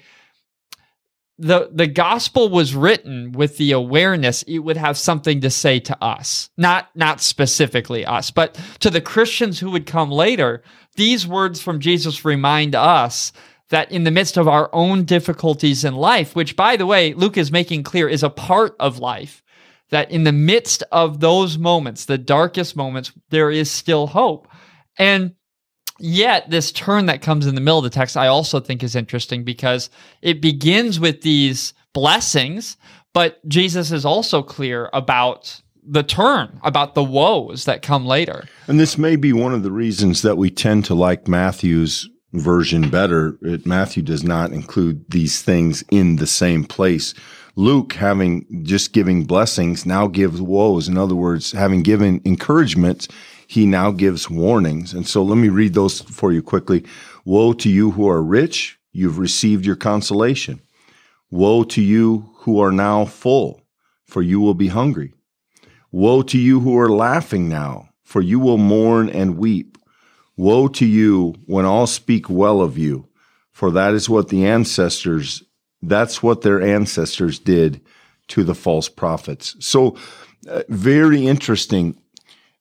The, 1.38 1.70
the 1.74 1.88
gospel 1.88 2.50
was 2.50 2.76
written 2.76 3.32
with 3.32 3.58
the 3.58 3.72
awareness 3.72 4.44
it 4.44 4.60
would 4.60 4.78
have 4.78 4.98
something 4.98 5.42
to 5.42 5.50
say 5.50 5.80
to 5.80 6.04
us 6.04 6.52
not 6.56 6.90
not 6.94 7.20
specifically 7.20 8.06
us 8.06 8.30
but 8.30 8.60
to 8.82 8.92
the 8.92 9.02
christians 9.02 9.60
who 9.60 9.72
would 9.72 9.88
come 9.88 10.12
later 10.12 10.62
these 10.98 11.26
words 11.26 11.60
from 11.60 11.80
jesus 11.80 12.24
remind 12.24 12.76
us 12.76 13.32
that 13.72 13.92
in 13.92 14.04
the 14.04 14.12
midst 14.12 14.38
of 14.38 14.48
our 14.48 14.70
own 14.74 15.04
difficulties 15.06 15.84
in 15.84 15.96
life, 15.96 16.36
which 16.36 16.56
by 16.56 16.76
the 16.76 16.86
way, 16.86 17.14
Luke 17.14 17.38
is 17.38 17.52
making 17.52 17.84
clear 17.84 18.08
is 18.08 18.22
a 18.22 18.30
part 18.30 18.76
of 18.80 19.00
life, 19.00 19.42
that 19.90 20.12
in 20.12 20.24
the 20.24 20.32
midst 20.32 20.84
of 20.92 21.20
those 21.20 21.58
moments, 21.58 22.06
the 22.06 22.18
darkest 22.18 22.76
moments, 22.76 23.12
there 23.30 23.50
is 23.50 23.72
still 23.72 24.08
hope. 24.08 24.48
And 24.98 25.36
yet, 26.02 26.50
this 26.50 26.72
turn 26.72 27.06
that 27.06 27.22
comes 27.22 27.46
in 27.46 27.56
the 27.56 27.62
middle 27.62 27.78
of 27.78 27.84
the 27.84 27.90
text, 27.90 28.18
I 28.18 28.28
also 28.28 28.60
think 28.60 28.84
is 28.84 28.96
interesting 28.96 29.44
because 29.44 29.90
it 30.22 30.42
begins 30.42 31.00
with 31.00 31.22
these 31.22 31.74
blessings, 31.94 32.78
but 33.14 33.48
Jesus 33.48 33.92
is 33.92 34.06
also 34.06 34.42
clear 34.42 34.90
about 34.94 35.62
the 35.84 36.04
turn, 36.04 36.60
about 36.64 36.96
the 36.96 37.04
woes 37.04 37.66
that 37.66 37.82
come 37.82 38.06
later. 38.06 38.46
And 38.68 38.80
this 38.80 38.98
may 38.98 39.16
be 39.16 39.34
one 39.34 39.54
of 39.54 39.64
the 39.64 39.72
reasons 39.72 40.22
that 40.22 40.38
we 40.38 40.50
tend 40.50 40.86
to 40.86 40.96
like 40.96 41.28
Matthew's 41.28 42.08
version 42.34 42.90
better. 42.90 43.38
It, 43.42 43.66
Matthew 43.66 44.04
does 44.04 44.24
not 44.24 44.52
include 44.52 45.06
these 45.10 45.42
things 45.42 45.84
in 45.92 46.18
the 46.18 46.28
same 46.28 46.64
place. 46.64 47.14
Luke, 47.56 47.94
having 47.94 48.64
just 48.64 48.94
giving 48.94 49.26
blessings, 49.26 49.86
now 49.86 50.08
gives 50.08 50.42
woes. 50.42 50.88
In 50.88 50.98
other 50.98 51.16
words, 51.16 51.52
having 51.52 51.84
given 51.84 52.22
encouragements, 52.24 53.08
he 53.52 53.66
now 53.66 53.92
gives 53.92 54.30
warnings. 54.30 54.94
And 54.94 55.06
so 55.06 55.22
let 55.22 55.36
me 55.36 55.50
read 55.50 55.74
those 55.74 56.00
for 56.00 56.32
you 56.32 56.42
quickly. 56.42 56.86
Woe 57.26 57.52
to 57.52 57.70
you 57.70 57.92
who 57.92 58.08
are 58.08 58.24
rich, 58.24 58.80
you've 58.94 59.18
received 59.18 59.66
your 59.66 59.76
consolation. 59.76 60.62
Woe 61.30 61.66
to 61.66 61.82
you 61.82 62.30
who 62.44 62.62
are 62.62 62.72
now 62.72 63.04
full, 63.04 63.62
for 64.06 64.22
you 64.22 64.40
will 64.40 64.54
be 64.54 64.70
hungry. 64.70 65.14
Woe 65.92 66.22
to 66.22 66.38
you 66.38 66.62
who 66.62 66.80
are 66.80 66.90
laughing 66.90 67.50
now, 67.50 67.90
for 68.06 68.22
you 68.22 68.40
will 68.40 68.58
mourn 68.58 69.10
and 69.10 69.38
weep. 69.38 69.78
Woe 70.38 70.70
to 70.70 70.86
you 70.86 71.36
when 71.46 71.66
all 71.66 71.88
speak 71.88 72.30
well 72.30 72.62
of 72.62 72.78
you, 72.78 73.10
for 73.52 73.70
that 73.72 73.94
is 73.94 74.10
what 74.10 74.30
the 74.30 74.46
ancestors, 74.46 75.44
that's 75.82 76.24
what 76.24 76.42
their 76.42 76.62
ancestors 76.62 77.38
did 77.38 77.82
to 78.30 78.46
the 78.46 78.56
false 78.56 78.88
prophets. 78.88 79.58
So, 79.60 79.98
uh, 80.50 80.64
very 80.70 81.28
interesting. 81.28 82.01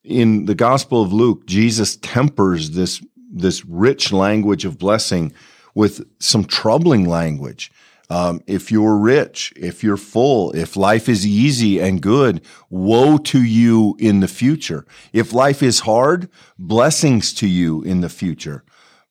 In 0.03 0.47
the 0.47 0.55
Gospel 0.55 1.03
of 1.03 1.13
Luke, 1.13 1.47
Jesus 1.47 1.97
tempers 1.97 2.71
this, 2.71 3.03
this 3.31 3.65
rich 3.67 4.13
language 4.13 4.65
of 4.65 4.79
blessing 4.79 5.33
with 5.75 6.07
some 6.19 6.45
troubling 6.45 7.07
language. 7.07 7.71
Um, 8.09 8.43
if 8.47 8.73
you're 8.73 8.97
rich, 8.97 9.53
if 9.57 9.85
you're 9.85 9.97
full, 9.97 10.53
if 10.53 10.75
life 10.77 11.09
is 11.09 11.27
easy 11.27 11.79
and 11.79 12.01
good, 12.01 12.41
woe 12.69 13.19
to 13.19 13.43
you 13.43 13.95
in 14.01 14.21
the 14.21 14.27
future. 14.27 14.85
If 15.13 15.33
life 15.33 15.63
is 15.63 15.81
hard, 15.81 16.29
blessings 16.59 17.33
to 17.35 17.47
you 17.47 17.83
in 17.83 18.01
the 18.01 18.09
future. 18.09 18.65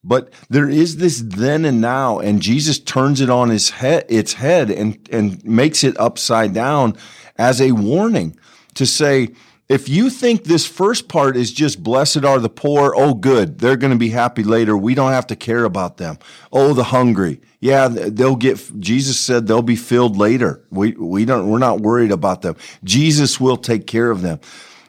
But 0.03 0.33
there 0.49 0.67
is 0.67 0.97
this 0.97 1.21
then 1.21 1.65
and 1.65 1.79
now, 1.79 2.19
and 2.19 2.41
Jesus 2.41 2.79
turns 2.79 3.21
it 3.21 3.29
on 3.29 3.49
his 3.49 3.69
head, 3.69 4.05
its 4.09 4.33
head 4.33 4.69
and, 4.69 5.07
and 5.11 5.43
makes 5.45 5.83
it 5.83 5.99
upside 5.99 6.53
down 6.53 6.97
as 7.37 7.61
a 7.61 7.73
warning 7.73 8.37
to 8.75 8.85
say, 8.85 9.29
if 9.69 9.87
you 9.87 10.09
think 10.09 10.43
this 10.43 10.65
first 10.65 11.07
part 11.07 11.37
is 11.37 11.51
just 11.53 11.83
blessed 11.83 12.25
are 12.25 12.39
the 12.39 12.49
poor, 12.49 12.91
oh, 12.95 13.13
good, 13.13 13.59
they're 13.59 13.77
going 13.77 13.93
to 13.93 13.99
be 13.99 14.09
happy 14.09 14.43
later. 14.43 14.75
We 14.75 14.95
don't 14.95 15.11
have 15.11 15.27
to 15.27 15.35
care 15.35 15.63
about 15.63 15.97
them. 15.97 16.17
Oh, 16.51 16.73
the 16.73 16.85
hungry. 16.85 17.39
Yeah, 17.59 17.87
they'll 17.87 18.35
get, 18.35 18.79
Jesus 18.79 19.19
said 19.19 19.45
they'll 19.45 19.61
be 19.61 19.75
filled 19.75 20.17
later. 20.17 20.65
We, 20.71 20.93
we 20.93 21.23
don't, 21.23 21.49
we're 21.49 21.59
not 21.59 21.81
worried 21.81 22.11
about 22.11 22.41
them. 22.41 22.55
Jesus 22.83 23.39
will 23.39 23.57
take 23.57 23.85
care 23.85 24.09
of 24.09 24.23
them. 24.23 24.39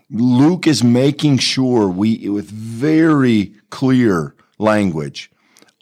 Luke 0.09 0.67
is 0.67 0.83
making 0.83 1.39
sure 1.39 1.87
we, 1.87 2.29
with 2.31 2.51
very 2.51 3.55
clear 3.69 4.35
language, 4.59 5.31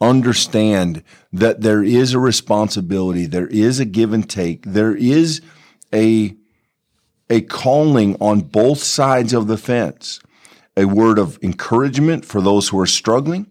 understand 0.01 1.05
that 1.33 1.61
there 1.61 1.85
is 1.85 2.15
a 2.15 2.19
responsibility. 2.19 3.27
There 3.27 3.47
is 3.47 3.79
a 3.79 3.85
give 3.85 4.13
and 4.13 4.29
take. 4.29 4.65
There 4.65 4.97
is 4.97 5.41
a, 5.95 6.37
a 7.31 7.41
calling 7.43 8.17
on 8.21 8.41
both 8.41 8.83
sides 8.83 9.33
of 9.33 9.47
the 9.47 9.59
fence, 9.59 10.21
a 10.77 10.85
word 10.87 11.19
of 11.19 11.39
encouragement 11.43 12.25
for 12.25 12.41
those 12.41 12.69
who 12.69 12.79
are 12.79 12.87
struggling, 12.87 13.51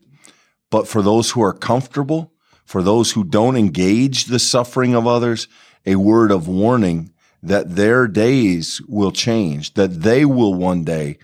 but 0.69 0.88
for 0.88 1.01
those 1.01 1.31
who 1.31 1.41
are 1.41 1.53
comfortable, 1.53 2.34
for 2.65 2.81
those 2.81 3.12
who 3.12 3.24
don't 3.24 3.55
engage 3.55 4.25
the 4.25 4.39
suffering 4.39 4.96
of 4.96 5.07
others, 5.07 5.48
a 5.86 5.96
word 5.96 6.31
of 6.31 6.48
warning 6.48 7.13
that 7.41 7.75
their 7.75 8.07
days 8.07 8.81
will 8.88 9.12
change, 9.12 9.74
that 9.75 10.01
they 10.01 10.25
will 10.25 10.53
one 10.53 10.84
day 10.84 11.17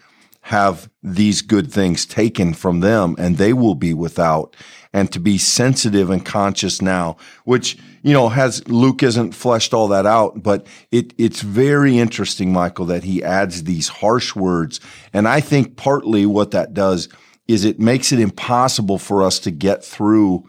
have 0.48 0.90
these 1.02 1.42
good 1.42 1.72
things 1.72 2.06
taken 2.06 2.54
from 2.54 2.82
them 2.82 3.16
and 3.18 3.38
they 3.38 3.54
will 3.54 3.76
be 3.76 3.94
without 3.94 4.58
and 4.92 5.10
to 5.10 5.18
be 5.18 5.38
sensitive 5.38 6.10
and 6.10 6.26
conscious 6.26 6.82
now, 6.82 7.16
which, 7.46 7.78
you 8.02 8.12
know, 8.12 8.28
has 8.28 8.68
Luke 8.68 9.00
hasn't 9.00 9.34
fleshed 9.34 9.74
all 9.74 9.88
that 9.88 10.06
out, 10.06 10.44
but 10.44 10.68
it, 10.92 11.14
it's 11.18 11.42
very 11.42 11.98
interesting, 11.98 12.52
Michael, 12.52 12.86
that 12.88 13.06
he 13.06 13.24
adds 13.24 13.64
these 13.64 13.88
harsh 13.88 14.36
words. 14.36 14.82
And 15.14 15.30
I 15.30 15.40
think 15.40 15.78
partly 15.78 16.26
what 16.26 16.52
that 16.52 16.74
does 16.74 17.08
is 17.48 17.64
it 17.64 17.80
makes 17.80 18.12
it 18.12 18.20
impossible 18.20 18.98
for 18.98 19.24
us 19.24 19.40
to 19.40 19.52
get 19.52 19.84
through. 19.84 20.44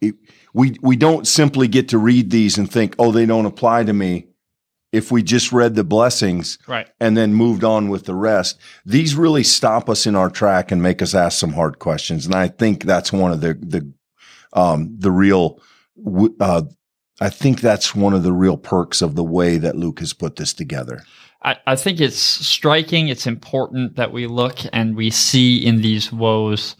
It, 0.00 0.14
we, 0.54 0.76
we 0.80 0.96
don't 0.96 1.26
simply 1.26 1.68
get 1.68 1.90
to 1.90 1.98
read 1.98 2.30
these 2.30 2.56
and 2.56 2.70
think, 2.70 2.94
oh, 2.98 3.12
they 3.12 3.26
don't 3.26 3.46
apply 3.46 3.84
to 3.84 3.92
me 3.92 4.27
if 4.92 5.12
we 5.12 5.22
just 5.22 5.52
read 5.52 5.74
the 5.74 5.84
blessings 5.84 6.58
right. 6.66 6.88
and 7.00 7.16
then 7.16 7.34
moved 7.34 7.64
on 7.64 7.88
with 7.88 8.06
the 8.06 8.14
rest. 8.14 8.58
These 8.86 9.14
really 9.14 9.42
stop 9.42 9.88
us 9.88 10.06
in 10.06 10.16
our 10.16 10.30
track 10.30 10.70
and 10.70 10.82
make 10.82 11.02
us 11.02 11.14
ask 11.14 11.38
some 11.38 11.52
hard 11.52 11.78
questions. 11.78 12.26
And 12.26 12.34
I 12.34 12.48
think 12.48 12.84
that's 12.84 13.12
one 13.12 13.32
of 13.32 13.40
the, 13.40 13.54
the, 13.54 13.92
um, 14.52 14.96
the 14.98 15.10
real, 15.10 15.60
uh, 16.40 16.62
I 17.20 17.28
think 17.28 17.60
that's 17.60 17.94
one 17.94 18.14
of 18.14 18.22
the 18.22 18.32
real 18.32 18.56
perks 18.56 19.02
of 19.02 19.14
the 19.14 19.24
way 19.24 19.58
that 19.58 19.76
Luke 19.76 20.00
has 20.00 20.12
put 20.12 20.36
this 20.36 20.54
together. 20.54 21.02
I, 21.42 21.56
I 21.66 21.76
think 21.76 22.00
it's 22.00 22.16
striking. 22.18 23.08
It's 23.08 23.26
important 23.26 23.96
that 23.96 24.12
we 24.12 24.26
look 24.26 24.58
and 24.72 24.96
we 24.96 25.10
see 25.10 25.64
in 25.64 25.82
these 25.82 26.12
woes 26.12 26.76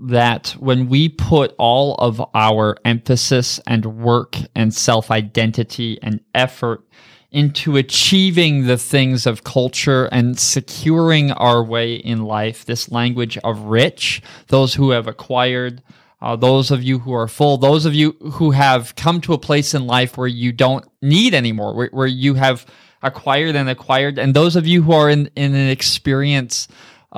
that 0.00 0.50
when 0.58 0.88
we 0.88 1.08
put 1.08 1.54
all 1.58 1.94
of 1.96 2.22
our 2.34 2.76
emphasis 2.84 3.60
and 3.66 3.84
work 3.84 4.36
and 4.54 4.72
self 4.72 5.10
identity 5.10 5.98
and 6.02 6.20
effort 6.34 6.84
into 7.30 7.76
achieving 7.76 8.66
the 8.66 8.78
things 8.78 9.26
of 9.26 9.44
culture 9.44 10.06
and 10.06 10.38
securing 10.38 11.30
our 11.32 11.62
way 11.62 11.94
in 11.94 12.22
life, 12.22 12.64
this 12.64 12.90
language 12.90 13.36
of 13.38 13.60
rich, 13.62 14.22
those 14.46 14.74
who 14.74 14.90
have 14.90 15.06
acquired, 15.06 15.82
uh, 16.22 16.36
those 16.36 16.70
of 16.70 16.82
you 16.82 17.00
who 17.00 17.12
are 17.12 17.28
full, 17.28 17.58
those 17.58 17.84
of 17.84 17.94
you 17.94 18.12
who 18.32 18.52
have 18.52 18.94
come 18.96 19.20
to 19.20 19.34
a 19.34 19.38
place 19.38 19.74
in 19.74 19.86
life 19.86 20.16
where 20.16 20.26
you 20.26 20.52
don't 20.52 20.86
need 21.02 21.34
anymore, 21.34 21.74
where, 21.74 21.90
where 21.92 22.06
you 22.06 22.34
have 22.34 22.64
acquired 23.02 23.54
and 23.54 23.68
acquired, 23.68 24.18
and 24.18 24.34
those 24.34 24.56
of 24.56 24.66
you 24.66 24.82
who 24.82 24.92
are 24.92 25.10
in, 25.10 25.30
in 25.36 25.54
an 25.54 25.68
experience 25.68 26.66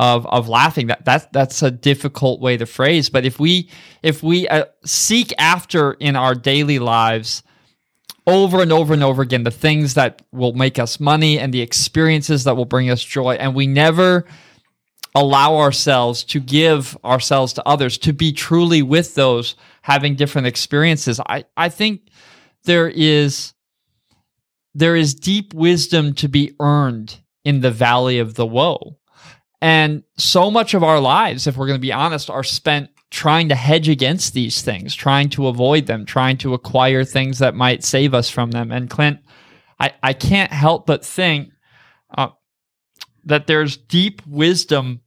of 0.00 0.26
of 0.26 0.48
laughing. 0.48 0.86
That 0.86 1.04
that 1.04 1.32
that's 1.32 1.62
a 1.62 1.70
difficult 1.70 2.40
way 2.40 2.56
to 2.56 2.64
phrase 2.64 3.10
but 3.10 3.26
if 3.26 3.38
we 3.38 3.68
if 4.02 4.22
we 4.22 4.48
uh, 4.48 4.64
seek 4.84 5.32
after 5.38 5.92
in 5.92 6.16
our 6.16 6.34
daily 6.34 6.78
lives 6.78 7.42
over 8.26 8.62
and 8.62 8.72
over 8.72 8.94
and 8.94 9.04
over 9.04 9.20
again 9.20 9.42
the 9.44 9.50
things 9.50 9.94
that 9.94 10.22
will 10.32 10.54
make 10.54 10.78
us 10.78 11.00
money 11.00 11.38
and 11.38 11.52
the 11.52 11.60
experiences 11.60 12.44
that 12.44 12.56
will 12.56 12.64
bring 12.64 12.88
us 12.88 13.04
joy 13.04 13.34
and 13.34 13.54
we 13.54 13.66
never 13.66 14.24
allow 15.14 15.56
ourselves 15.56 16.24
to 16.24 16.40
give 16.40 16.96
ourselves 17.04 17.52
to 17.52 17.68
others 17.68 17.98
to 17.98 18.14
be 18.14 18.32
truly 18.32 18.80
with 18.80 19.14
those 19.14 19.54
having 19.82 20.14
different 20.14 20.46
experiences 20.46 21.20
i 21.28 21.44
i 21.58 21.68
think 21.68 22.08
there 22.64 22.88
is 22.88 23.52
there 24.74 24.96
is 24.96 25.14
deep 25.14 25.52
wisdom 25.52 26.14
to 26.14 26.28
be 26.28 26.54
earned 26.58 27.18
in 27.44 27.60
the 27.60 27.70
valley 27.70 28.18
of 28.18 28.34
the 28.34 28.46
woe 28.46 28.96
And 29.62 30.02
so 30.16 30.50
much 30.50 30.74
of 30.74 30.82
our 30.82 31.00
lives, 31.00 31.46
if 31.46 31.56
we're 31.56 31.66
going 31.66 31.78
to 31.78 31.80
be 31.80 31.92
honest, 31.92 32.30
are 32.30 32.44
spent 32.44 32.90
trying 33.10 33.48
to 33.48 33.54
hedge 33.54 33.88
against 33.88 34.34
these 34.34 34.62
things, 34.62 34.94
trying 34.94 35.28
to 35.30 35.48
avoid 35.48 35.86
them, 35.86 36.06
trying 36.06 36.36
to 36.38 36.54
acquire 36.54 37.04
things 37.04 37.40
that 37.40 37.54
might 37.54 37.84
save 37.84 38.14
us 38.14 38.30
from 38.30 38.52
them. 38.52 38.70
And 38.70 38.88
Clint, 38.88 39.20
I, 39.78 39.92
I 40.02 40.12
can't 40.12 40.52
help 40.52 40.86
but 40.86 41.04
think 41.04 41.50
uh, 42.16 42.28
that 43.24 43.46
there's 43.46 43.76
deep 43.76 44.22
wisdom 44.26 45.00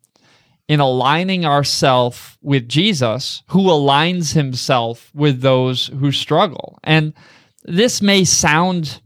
in 0.67 0.79
aligning 0.79 1.45
ourselves 1.45 2.37
with 2.41 2.69
Jesus, 2.69 3.43
who 3.47 3.63
aligns 3.63 4.33
himself 4.33 5.11
with 5.13 5.41
those 5.41 5.87
who 5.87 6.11
struggle. 6.11 6.79
And 6.83 7.13
this 7.63 8.01
may 8.01 8.23
sound, 8.23 9.01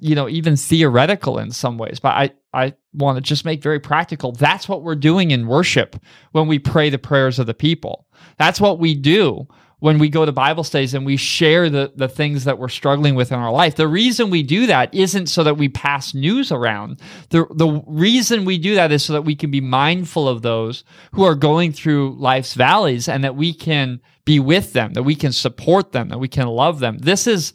you 0.00 0.14
know, 0.14 0.28
even 0.28 0.56
theoretical 0.56 1.38
in 1.38 1.50
some 1.50 1.78
ways, 1.78 2.00
but 2.00 2.10
I, 2.10 2.30
I 2.52 2.74
want 2.92 3.16
to 3.16 3.20
just 3.20 3.44
make 3.44 3.62
very 3.62 3.80
practical. 3.80 4.32
That's 4.32 4.68
what 4.68 4.82
we're 4.82 4.94
doing 4.94 5.30
in 5.30 5.46
worship 5.46 5.96
when 6.32 6.46
we 6.46 6.58
pray 6.58 6.90
the 6.90 6.98
prayers 6.98 7.38
of 7.38 7.46
the 7.46 7.54
people. 7.54 8.06
That's 8.36 8.60
what 8.60 8.78
we 8.78 8.94
do 8.94 9.46
when 9.80 9.98
we 9.98 10.08
go 10.08 10.24
to 10.24 10.32
Bible 10.32 10.64
studies 10.64 10.94
and 10.94 11.06
we 11.06 11.16
share 11.16 11.70
the, 11.70 11.92
the 11.94 12.08
things 12.08 12.44
that 12.44 12.58
we're 12.58 12.68
struggling 12.68 13.14
with 13.14 13.30
in 13.30 13.38
our 13.38 13.52
life. 13.52 13.76
The 13.76 13.86
reason 13.86 14.30
we 14.30 14.42
do 14.42 14.66
that 14.66 14.92
isn't 14.92 15.28
so 15.28 15.44
that 15.44 15.56
we 15.56 15.68
pass 15.68 16.14
news 16.14 16.50
around. 16.50 17.00
The, 17.30 17.46
the 17.50 17.82
reason 17.86 18.44
we 18.44 18.58
do 18.58 18.74
that 18.74 18.90
is 18.90 19.04
so 19.04 19.12
that 19.12 19.22
we 19.22 19.36
can 19.36 19.50
be 19.50 19.60
mindful 19.60 20.28
of 20.28 20.42
those 20.42 20.84
who 21.12 21.24
are 21.24 21.36
going 21.36 21.72
through 21.72 22.16
life's 22.18 22.54
valleys 22.54 23.08
and 23.08 23.22
that 23.22 23.36
we 23.36 23.54
can 23.54 24.00
be 24.24 24.40
with 24.40 24.72
them, 24.72 24.94
that 24.94 25.04
we 25.04 25.14
can 25.14 25.32
support 25.32 25.92
them, 25.92 26.08
that 26.08 26.18
we 26.18 26.28
can 26.28 26.48
love 26.48 26.80
them. 26.80 26.98
This 26.98 27.26
is 27.26 27.52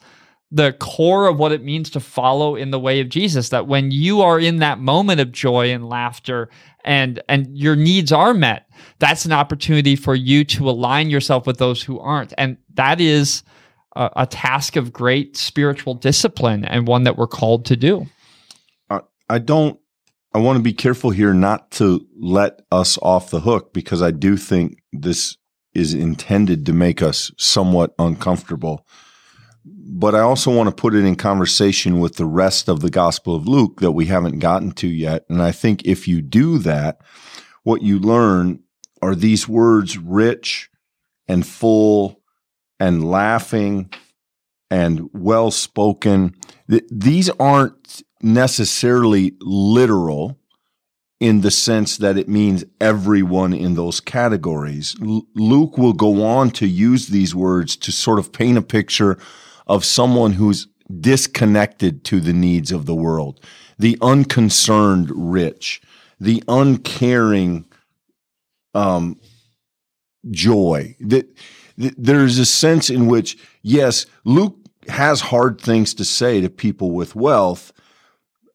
the 0.54 0.72
core 0.74 1.26
of 1.26 1.38
what 1.38 1.52
it 1.52 1.62
means 1.62 1.90
to 1.90 2.00
follow 2.00 2.54
in 2.54 2.70
the 2.70 2.78
way 2.78 3.00
of 3.00 3.08
Jesus 3.08 3.48
that 3.48 3.66
when 3.66 3.90
you 3.90 4.22
are 4.22 4.38
in 4.38 4.58
that 4.58 4.78
moment 4.78 5.20
of 5.20 5.32
joy 5.32 5.72
and 5.72 5.88
laughter 5.88 6.48
and 6.84 7.22
and 7.28 7.58
your 7.58 7.76
needs 7.76 8.12
are 8.12 8.34
met 8.34 8.64
that's 8.98 9.24
an 9.24 9.32
opportunity 9.32 9.96
for 9.96 10.14
you 10.14 10.44
to 10.44 10.68
align 10.68 11.10
yourself 11.10 11.46
with 11.46 11.58
those 11.58 11.82
who 11.82 11.98
aren't. 11.98 12.32
And 12.38 12.56
that 12.74 13.00
is 13.00 13.42
a, 13.96 14.10
a 14.16 14.26
task 14.26 14.76
of 14.76 14.92
great 14.92 15.36
spiritual 15.36 15.94
discipline 15.94 16.64
and 16.64 16.86
one 16.86 17.04
that 17.04 17.16
we're 17.16 17.26
called 17.26 17.66
to 17.66 17.76
do. 17.76 18.06
I, 18.90 19.00
I 19.28 19.38
don't 19.38 19.78
I 20.32 20.38
want 20.38 20.56
to 20.56 20.62
be 20.62 20.72
careful 20.72 21.10
here 21.10 21.32
not 21.32 21.70
to 21.72 22.04
let 22.18 22.62
us 22.72 22.98
off 23.02 23.30
the 23.30 23.40
hook 23.40 23.72
because 23.72 24.02
I 24.02 24.10
do 24.10 24.36
think 24.36 24.78
this 24.92 25.36
is 25.74 25.94
intended 25.94 26.66
to 26.66 26.72
make 26.72 27.02
us 27.02 27.30
somewhat 27.38 27.94
uncomfortable 27.98 28.84
but 29.96 30.16
I 30.16 30.20
also 30.20 30.50
want 30.52 30.68
to 30.68 30.74
put 30.74 30.96
it 30.96 31.04
in 31.04 31.14
conversation 31.14 32.00
with 32.00 32.16
the 32.16 32.26
rest 32.26 32.68
of 32.68 32.80
the 32.80 32.90
Gospel 32.90 33.36
of 33.36 33.46
Luke 33.46 33.78
that 33.80 33.92
we 33.92 34.06
haven't 34.06 34.40
gotten 34.40 34.72
to 34.72 34.88
yet. 34.88 35.24
And 35.28 35.40
I 35.40 35.52
think 35.52 35.84
if 35.84 36.08
you 36.08 36.20
do 36.20 36.58
that, 36.58 37.00
what 37.62 37.80
you 37.80 38.00
learn 38.00 38.58
are 39.00 39.14
these 39.14 39.46
words 39.46 39.96
rich 39.96 40.68
and 41.28 41.46
full 41.46 42.20
and 42.80 43.08
laughing 43.08 43.88
and 44.68 45.08
well 45.12 45.52
spoken. 45.52 46.34
These 46.66 47.30
aren't 47.38 48.02
necessarily 48.20 49.36
literal 49.40 50.40
in 51.20 51.42
the 51.42 51.52
sense 51.52 51.98
that 51.98 52.18
it 52.18 52.28
means 52.28 52.64
everyone 52.80 53.52
in 53.52 53.74
those 53.74 54.00
categories. 54.00 54.96
Luke 54.98 55.78
will 55.78 55.92
go 55.92 56.24
on 56.24 56.50
to 56.50 56.66
use 56.66 57.06
these 57.06 57.32
words 57.32 57.76
to 57.76 57.92
sort 57.92 58.18
of 58.18 58.32
paint 58.32 58.58
a 58.58 58.62
picture 58.62 59.18
of 59.66 59.84
someone 59.84 60.32
who's 60.32 60.68
disconnected 61.00 62.04
to 62.04 62.20
the 62.20 62.32
needs 62.32 62.70
of 62.70 62.86
the 62.86 62.94
world, 62.94 63.40
the 63.78 63.96
unconcerned 64.02 65.10
rich, 65.14 65.80
the 66.20 66.42
uncaring 66.48 67.64
um, 68.74 69.18
joy. 70.30 70.96
That, 71.00 71.26
there's 71.76 72.38
a 72.38 72.46
sense 72.46 72.90
in 72.90 73.06
which, 73.06 73.36
yes, 73.62 74.06
Luke 74.24 74.56
has 74.88 75.20
hard 75.20 75.60
things 75.60 75.94
to 75.94 76.04
say 76.04 76.40
to 76.40 76.50
people 76.50 76.92
with 76.92 77.16
wealth, 77.16 77.72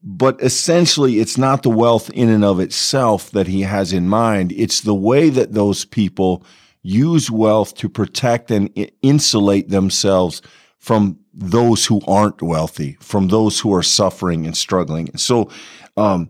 but 0.02 0.42
essentially 0.42 1.20
it's 1.20 1.38
not 1.38 1.64
the 1.64 1.70
wealth 1.70 2.10
in 2.12 2.30
and 2.30 2.46
of 2.46 2.60
itself 2.60 3.32
that 3.32 3.48
he 3.48 3.62
has 3.62 3.92
in 3.92 4.08
mind. 4.08 4.52
It's 4.54 4.82
the 4.82 4.96
way 4.96 5.30
that 5.30 5.54
those 5.54 5.84
people 5.84 6.46
use 6.82 7.30
wealth 7.30 7.76
to 7.76 7.90
protect 7.90 8.52
and 8.52 8.70
insulate 9.02 9.70
themselves 9.70 10.42
from 10.80 11.20
those 11.34 11.86
who 11.86 12.02
aren't 12.08 12.42
wealthy, 12.42 12.98
from 13.00 13.28
those 13.28 13.60
who 13.60 13.74
are 13.74 13.84
suffering 13.84 14.46
and 14.46 14.58
struggling. 14.58 15.16
So, 15.18 15.50
um, 15.98 16.30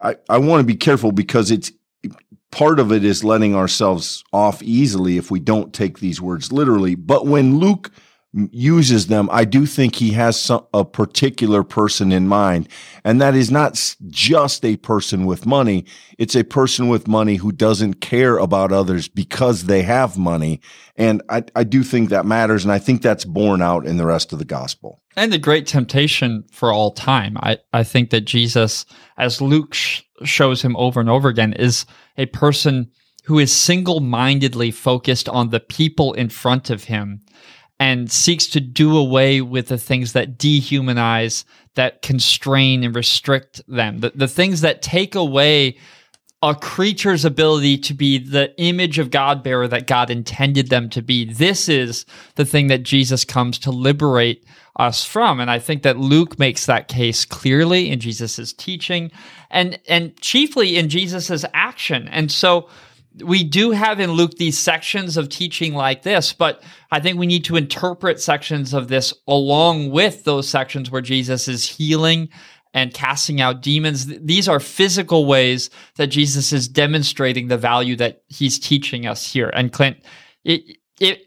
I, 0.00 0.16
I 0.28 0.38
want 0.38 0.60
to 0.60 0.66
be 0.66 0.76
careful 0.76 1.12
because 1.12 1.50
it's 1.50 1.72
part 2.50 2.78
of 2.78 2.92
it 2.92 3.04
is 3.04 3.24
letting 3.24 3.54
ourselves 3.54 4.22
off 4.32 4.62
easily 4.62 5.16
if 5.16 5.30
we 5.30 5.40
don't 5.40 5.72
take 5.72 5.98
these 5.98 6.20
words 6.20 6.52
literally. 6.52 6.94
But 6.94 7.26
when 7.26 7.58
Luke 7.58 7.90
uses 8.50 9.06
them, 9.06 9.28
I 9.30 9.44
do 9.44 9.64
think 9.64 9.96
he 9.96 10.10
has 10.12 10.40
some, 10.40 10.66
a 10.74 10.84
particular 10.84 11.62
person 11.62 12.10
in 12.10 12.26
mind. 12.26 12.68
And 13.04 13.20
that 13.20 13.34
is 13.34 13.50
not 13.50 13.94
just 14.08 14.64
a 14.64 14.76
person 14.78 15.24
with 15.24 15.46
money. 15.46 15.84
It's 16.18 16.34
a 16.34 16.42
person 16.42 16.88
with 16.88 17.06
money 17.06 17.36
who 17.36 17.52
doesn't 17.52 17.94
care 17.94 18.38
about 18.38 18.72
others 18.72 19.06
because 19.06 19.64
they 19.64 19.82
have 19.82 20.18
money. 20.18 20.60
And 20.96 21.22
I, 21.28 21.44
I 21.54 21.64
do 21.64 21.84
think 21.84 22.08
that 22.10 22.26
matters. 22.26 22.64
And 22.64 22.72
I 22.72 22.78
think 22.78 23.02
that's 23.02 23.24
borne 23.24 23.62
out 23.62 23.86
in 23.86 23.98
the 23.98 24.06
rest 24.06 24.32
of 24.32 24.40
the 24.40 24.44
gospel. 24.44 25.00
And 25.16 25.32
the 25.32 25.38
great 25.38 25.66
temptation 25.66 26.44
for 26.50 26.72
all 26.72 26.90
time. 26.90 27.36
I, 27.40 27.58
I 27.72 27.84
think 27.84 28.10
that 28.10 28.22
Jesus, 28.22 28.84
as 29.16 29.40
Luke 29.40 29.74
sh- 29.74 30.02
shows 30.24 30.62
him 30.62 30.76
over 30.76 30.98
and 30.98 31.08
over 31.08 31.28
again, 31.28 31.52
is 31.52 31.86
a 32.18 32.26
person 32.26 32.90
who 33.24 33.38
is 33.38 33.52
single 33.52 34.00
mindedly 34.00 34.70
focused 34.70 35.28
on 35.28 35.50
the 35.50 35.60
people 35.60 36.12
in 36.14 36.28
front 36.28 36.68
of 36.68 36.84
him 36.84 37.20
and 37.80 38.10
seeks 38.10 38.46
to 38.48 38.60
do 38.60 38.96
away 38.96 39.40
with 39.40 39.68
the 39.68 39.78
things 39.78 40.12
that 40.12 40.38
dehumanize, 40.38 41.44
that 41.74 42.02
constrain 42.02 42.84
and 42.84 42.94
restrict 42.94 43.62
them, 43.66 44.00
the, 44.00 44.12
the 44.14 44.28
things 44.28 44.60
that 44.60 44.82
take 44.82 45.14
away 45.14 45.76
a 46.42 46.54
creature's 46.54 47.24
ability 47.24 47.78
to 47.78 47.94
be 47.94 48.18
the 48.18 48.54
image 48.60 48.98
of 48.98 49.10
God 49.10 49.42
bearer 49.42 49.66
that 49.66 49.86
God 49.86 50.10
intended 50.10 50.68
them 50.68 50.90
to 50.90 51.00
be. 51.00 51.24
This 51.24 51.70
is 51.70 52.04
the 52.34 52.44
thing 52.44 52.66
that 52.66 52.82
Jesus 52.82 53.24
comes 53.24 53.58
to 53.60 53.70
liberate 53.70 54.44
us 54.76 55.04
from. 55.04 55.40
And 55.40 55.50
I 55.50 55.58
think 55.58 55.82
that 55.84 55.96
Luke 55.96 56.38
makes 56.38 56.66
that 56.66 56.88
case 56.88 57.24
clearly 57.24 57.90
in 57.90 57.98
Jesus' 57.98 58.52
teaching 58.52 59.10
and, 59.50 59.80
and 59.88 60.20
chiefly 60.20 60.76
in 60.76 60.90
Jesus' 60.90 61.46
action. 61.54 62.08
And 62.08 62.30
so 62.30 62.68
we 63.22 63.44
do 63.44 63.70
have 63.70 64.00
in 64.00 64.12
Luke 64.12 64.32
these 64.38 64.58
sections 64.58 65.16
of 65.16 65.28
teaching 65.28 65.74
like 65.74 66.02
this, 66.02 66.32
but 66.32 66.62
I 66.90 67.00
think 67.00 67.18
we 67.18 67.26
need 67.26 67.44
to 67.44 67.56
interpret 67.56 68.20
sections 68.20 68.74
of 68.74 68.88
this 68.88 69.14
along 69.28 69.90
with 69.90 70.24
those 70.24 70.48
sections 70.48 70.90
where 70.90 71.00
Jesus 71.00 71.46
is 71.46 71.68
healing 71.68 72.28
and 72.72 72.92
casting 72.92 73.40
out 73.40 73.62
demons. 73.62 74.06
These 74.06 74.48
are 74.48 74.58
physical 74.58 75.26
ways 75.26 75.70
that 75.94 76.08
Jesus 76.08 76.52
is 76.52 76.66
demonstrating 76.66 77.46
the 77.46 77.56
value 77.56 77.94
that 77.96 78.22
he's 78.28 78.58
teaching 78.58 79.06
us 79.06 79.32
here. 79.32 79.50
And 79.54 79.72
Clint, 79.72 79.98
it, 80.42 80.76
it, 80.98 81.22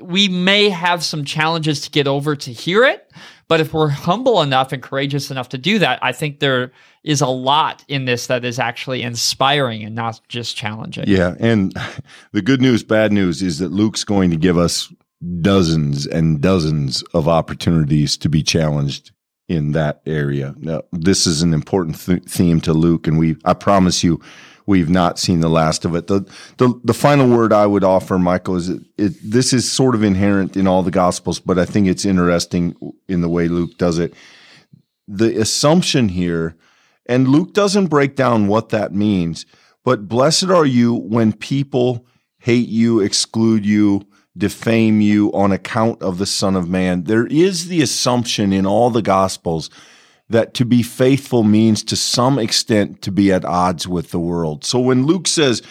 we 0.00 0.28
may 0.28 0.68
have 0.68 1.02
some 1.02 1.24
challenges 1.24 1.80
to 1.82 1.90
get 1.90 2.06
over 2.06 2.36
to 2.36 2.52
hear 2.52 2.84
it, 2.84 3.12
but 3.52 3.60
if 3.60 3.74
we're 3.74 3.88
humble 3.88 4.40
enough 4.40 4.72
and 4.72 4.82
courageous 4.82 5.30
enough 5.30 5.50
to 5.50 5.58
do 5.58 5.78
that, 5.78 5.98
I 6.00 6.12
think 6.12 6.38
there 6.38 6.72
is 7.04 7.20
a 7.20 7.26
lot 7.26 7.84
in 7.86 8.06
this 8.06 8.28
that 8.28 8.46
is 8.46 8.58
actually 8.58 9.02
inspiring 9.02 9.84
and 9.84 9.94
not 9.94 10.22
just 10.26 10.56
challenging. 10.56 11.04
Yeah. 11.06 11.34
And 11.38 11.76
the 12.32 12.40
good 12.40 12.62
news, 12.62 12.82
bad 12.82 13.12
news 13.12 13.42
is 13.42 13.58
that 13.58 13.70
Luke's 13.70 14.04
going 14.04 14.30
to 14.30 14.38
give 14.38 14.56
us 14.56 14.90
dozens 15.42 16.06
and 16.06 16.40
dozens 16.40 17.02
of 17.12 17.28
opportunities 17.28 18.16
to 18.16 18.30
be 18.30 18.42
challenged 18.42 19.12
in 19.50 19.72
that 19.72 20.00
area. 20.06 20.54
Now, 20.56 20.84
this 20.90 21.26
is 21.26 21.42
an 21.42 21.52
important 21.52 22.00
th- 22.00 22.24
theme 22.24 22.58
to 22.62 22.72
Luke, 22.72 23.06
and 23.06 23.18
we, 23.18 23.36
I 23.44 23.52
promise 23.52 24.02
you, 24.02 24.18
we've 24.66 24.90
not 24.90 25.18
seen 25.18 25.40
the 25.40 25.48
last 25.48 25.84
of 25.84 25.94
it. 25.94 26.06
The, 26.06 26.20
the, 26.58 26.78
the 26.84 26.94
final 26.94 27.28
word 27.28 27.52
I 27.52 27.66
would 27.66 27.84
offer, 27.84 28.18
Michael, 28.18 28.56
is 28.56 28.68
it, 28.68 28.82
it, 28.96 29.12
this 29.22 29.52
is 29.52 29.70
sort 29.70 29.94
of 29.94 30.02
inherent 30.02 30.56
in 30.56 30.66
all 30.66 30.82
the 30.82 30.90
gospels, 30.90 31.38
but 31.40 31.58
I 31.58 31.64
think 31.64 31.86
it's 31.86 32.04
interesting 32.04 32.76
in 33.08 33.20
the 33.20 33.28
way 33.28 33.48
Luke 33.48 33.78
does 33.78 33.98
it. 33.98 34.14
The 35.08 35.36
assumption 35.40 36.08
here, 36.10 36.56
and 37.06 37.28
Luke 37.28 37.52
doesn't 37.52 37.88
break 37.88 38.16
down 38.16 38.46
what 38.46 38.68
that 38.70 38.94
means, 38.94 39.46
but 39.84 40.08
blessed 40.08 40.44
are 40.44 40.66
you 40.66 40.94
when 40.94 41.32
people 41.32 42.06
hate 42.38 42.68
you, 42.68 43.00
exclude 43.00 43.66
you, 43.66 44.02
defame 44.36 45.00
you 45.00 45.32
on 45.32 45.52
account 45.52 46.02
of 46.02 46.18
the 46.18 46.26
Son 46.26 46.56
of 46.56 46.68
Man. 46.68 47.04
There 47.04 47.26
is 47.26 47.68
the 47.68 47.82
assumption 47.82 48.52
in 48.52 48.64
all 48.64 48.90
the 48.90 49.02
gospels 49.02 49.70
that 50.32 50.54
to 50.54 50.64
be 50.64 50.82
faithful 50.82 51.42
means 51.44 51.82
to 51.84 51.96
some 51.96 52.38
extent 52.38 53.02
to 53.02 53.12
be 53.12 53.32
at 53.32 53.44
odds 53.44 53.86
with 53.86 54.10
the 54.10 54.20
world. 54.20 54.64
So 54.64 54.80
when 54.80 55.06
Luke 55.06 55.28
says, 55.28 55.62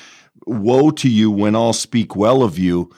Woe 0.47 0.89
to 0.91 1.09
you 1.09 1.29
when 1.29 1.55
all 1.55 1.73
speak 1.73 2.15
well 2.15 2.41
of 2.41 2.57
you, 2.57 2.91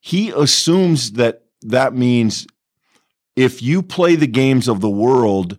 he 0.00 0.30
assumes 0.30 1.12
that 1.12 1.44
that 1.62 1.94
means 1.94 2.46
if 3.36 3.62
you 3.62 3.82
play 3.82 4.16
the 4.16 4.26
games 4.26 4.66
of 4.66 4.80
the 4.80 4.90
world 4.90 5.58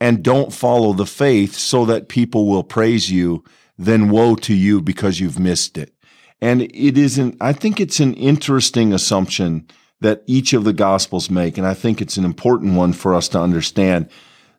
and 0.00 0.22
don't 0.22 0.52
follow 0.52 0.92
the 0.92 1.06
faith 1.06 1.54
so 1.54 1.84
that 1.86 2.08
people 2.08 2.46
will 2.46 2.64
praise 2.64 3.10
you, 3.10 3.44
then 3.78 4.10
woe 4.10 4.34
to 4.34 4.54
you 4.54 4.82
because 4.82 5.20
you've 5.20 5.38
missed 5.38 5.78
it. 5.78 5.94
And 6.40 6.62
it 6.62 6.98
isn't, 6.98 7.36
I 7.40 7.52
think 7.52 7.80
it's 7.80 8.00
an 8.00 8.14
interesting 8.14 8.92
assumption 8.92 9.68
that 10.02 10.22
each 10.26 10.52
of 10.52 10.64
the 10.64 10.72
gospels 10.72 11.30
make. 11.30 11.56
And 11.56 11.66
I 11.66 11.74
think 11.74 12.00
it's 12.00 12.16
an 12.16 12.24
important 12.24 12.74
one 12.74 12.92
for 12.92 13.14
us 13.14 13.28
to 13.28 13.40
understand. 13.40 14.08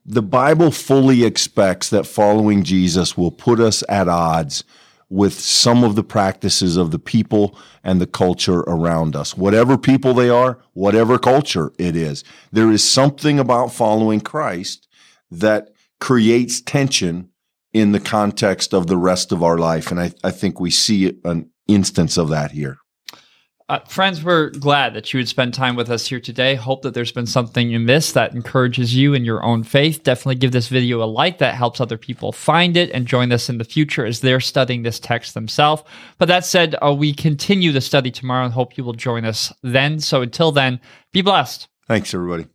The 0.05 0.21
Bible 0.21 0.71
fully 0.71 1.23
expects 1.23 1.89
that 1.89 2.07
following 2.07 2.63
Jesus 2.63 3.17
will 3.17 3.31
put 3.31 3.59
us 3.59 3.83
at 3.87 4.07
odds 4.07 4.63
with 5.09 5.39
some 5.39 5.83
of 5.83 5.95
the 5.95 6.03
practices 6.03 6.75
of 6.75 6.91
the 6.91 6.99
people 6.99 7.55
and 7.83 8.01
the 8.01 8.07
culture 8.07 8.61
around 8.61 9.15
us. 9.15 9.37
Whatever 9.37 9.77
people 9.77 10.13
they 10.13 10.29
are, 10.29 10.59
whatever 10.73 11.19
culture 11.19 11.71
it 11.77 11.95
is, 11.95 12.23
there 12.51 12.71
is 12.71 12.83
something 12.83 13.37
about 13.37 13.71
following 13.71 14.21
Christ 14.21 14.87
that 15.29 15.69
creates 15.99 16.61
tension 16.61 17.29
in 17.73 17.91
the 17.91 17.99
context 17.99 18.73
of 18.73 18.87
the 18.87 18.97
rest 18.97 19.31
of 19.31 19.43
our 19.43 19.57
life. 19.57 19.91
And 19.91 19.99
I, 19.99 20.13
I 20.23 20.31
think 20.31 20.59
we 20.59 20.71
see 20.71 21.19
an 21.23 21.49
instance 21.67 22.17
of 22.17 22.29
that 22.29 22.51
here. 22.51 22.77
Uh, 23.73 23.79
friends, 23.87 24.23
we're 24.23 24.51
glad 24.51 24.93
that 24.93 25.11
you 25.11 25.17
would 25.17 25.27
spend 25.27 25.51
time 25.51 25.75
with 25.75 25.89
us 25.89 26.05
here 26.05 26.19
today. 26.19 26.53
Hope 26.53 26.83
that 26.83 26.93
there's 26.93 27.11
been 27.11 27.25
something 27.25 27.71
you 27.71 27.79
missed 27.79 28.13
that 28.13 28.35
encourages 28.35 28.95
you 28.95 29.15
in 29.15 29.25
your 29.25 29.43
own 29.43 29.63
faith. 29.63 30.03
Definitely 30.03 30.35
give 30.35 30.51
this 30.51 30.67
video 30.67 31.03
a 31.03 31.05
like 31.05 31.39
that 31.39 31.55
helps 31.55 31.81
other 31.81 31.97
people 31.97 32.31
find 32.31 32.77
it 32.77 32.91
and 32.91 33.07
join 33.07 33.31
us 33.31 33.49
in 33.49 33.57
the 33.57 33.63
future 33.63 34.05
as 34.05 34.19
they're 34.19 34.39
studying 34.39 34.83
this 34.83 34.99
text 34.99 35.33
themselves. 35.33 35.81
But 36.19 36.27
that 36.27 36.45
said, 36.45 36.75
uh, 36.85 36.93
we 36.93 37.15
continue 37.15 37.71
the 37.71 37.81
study 37.81 38.11
tomorrow 38.11 38.45
and 38.45 38.53
hope 38.53 38.77
you 38.77 38.83
will 38.83 38.93
join 38.93 39.25
us 39.25 39.51
then. 39.63 39.99
So 39.99 40.21
until 40.21 40.51
then, 40.51 40.79
be 41.11 41.23
blessed. 41.23 41.67
Thanks, 41.87 42.13
everybody. 42.13 42.45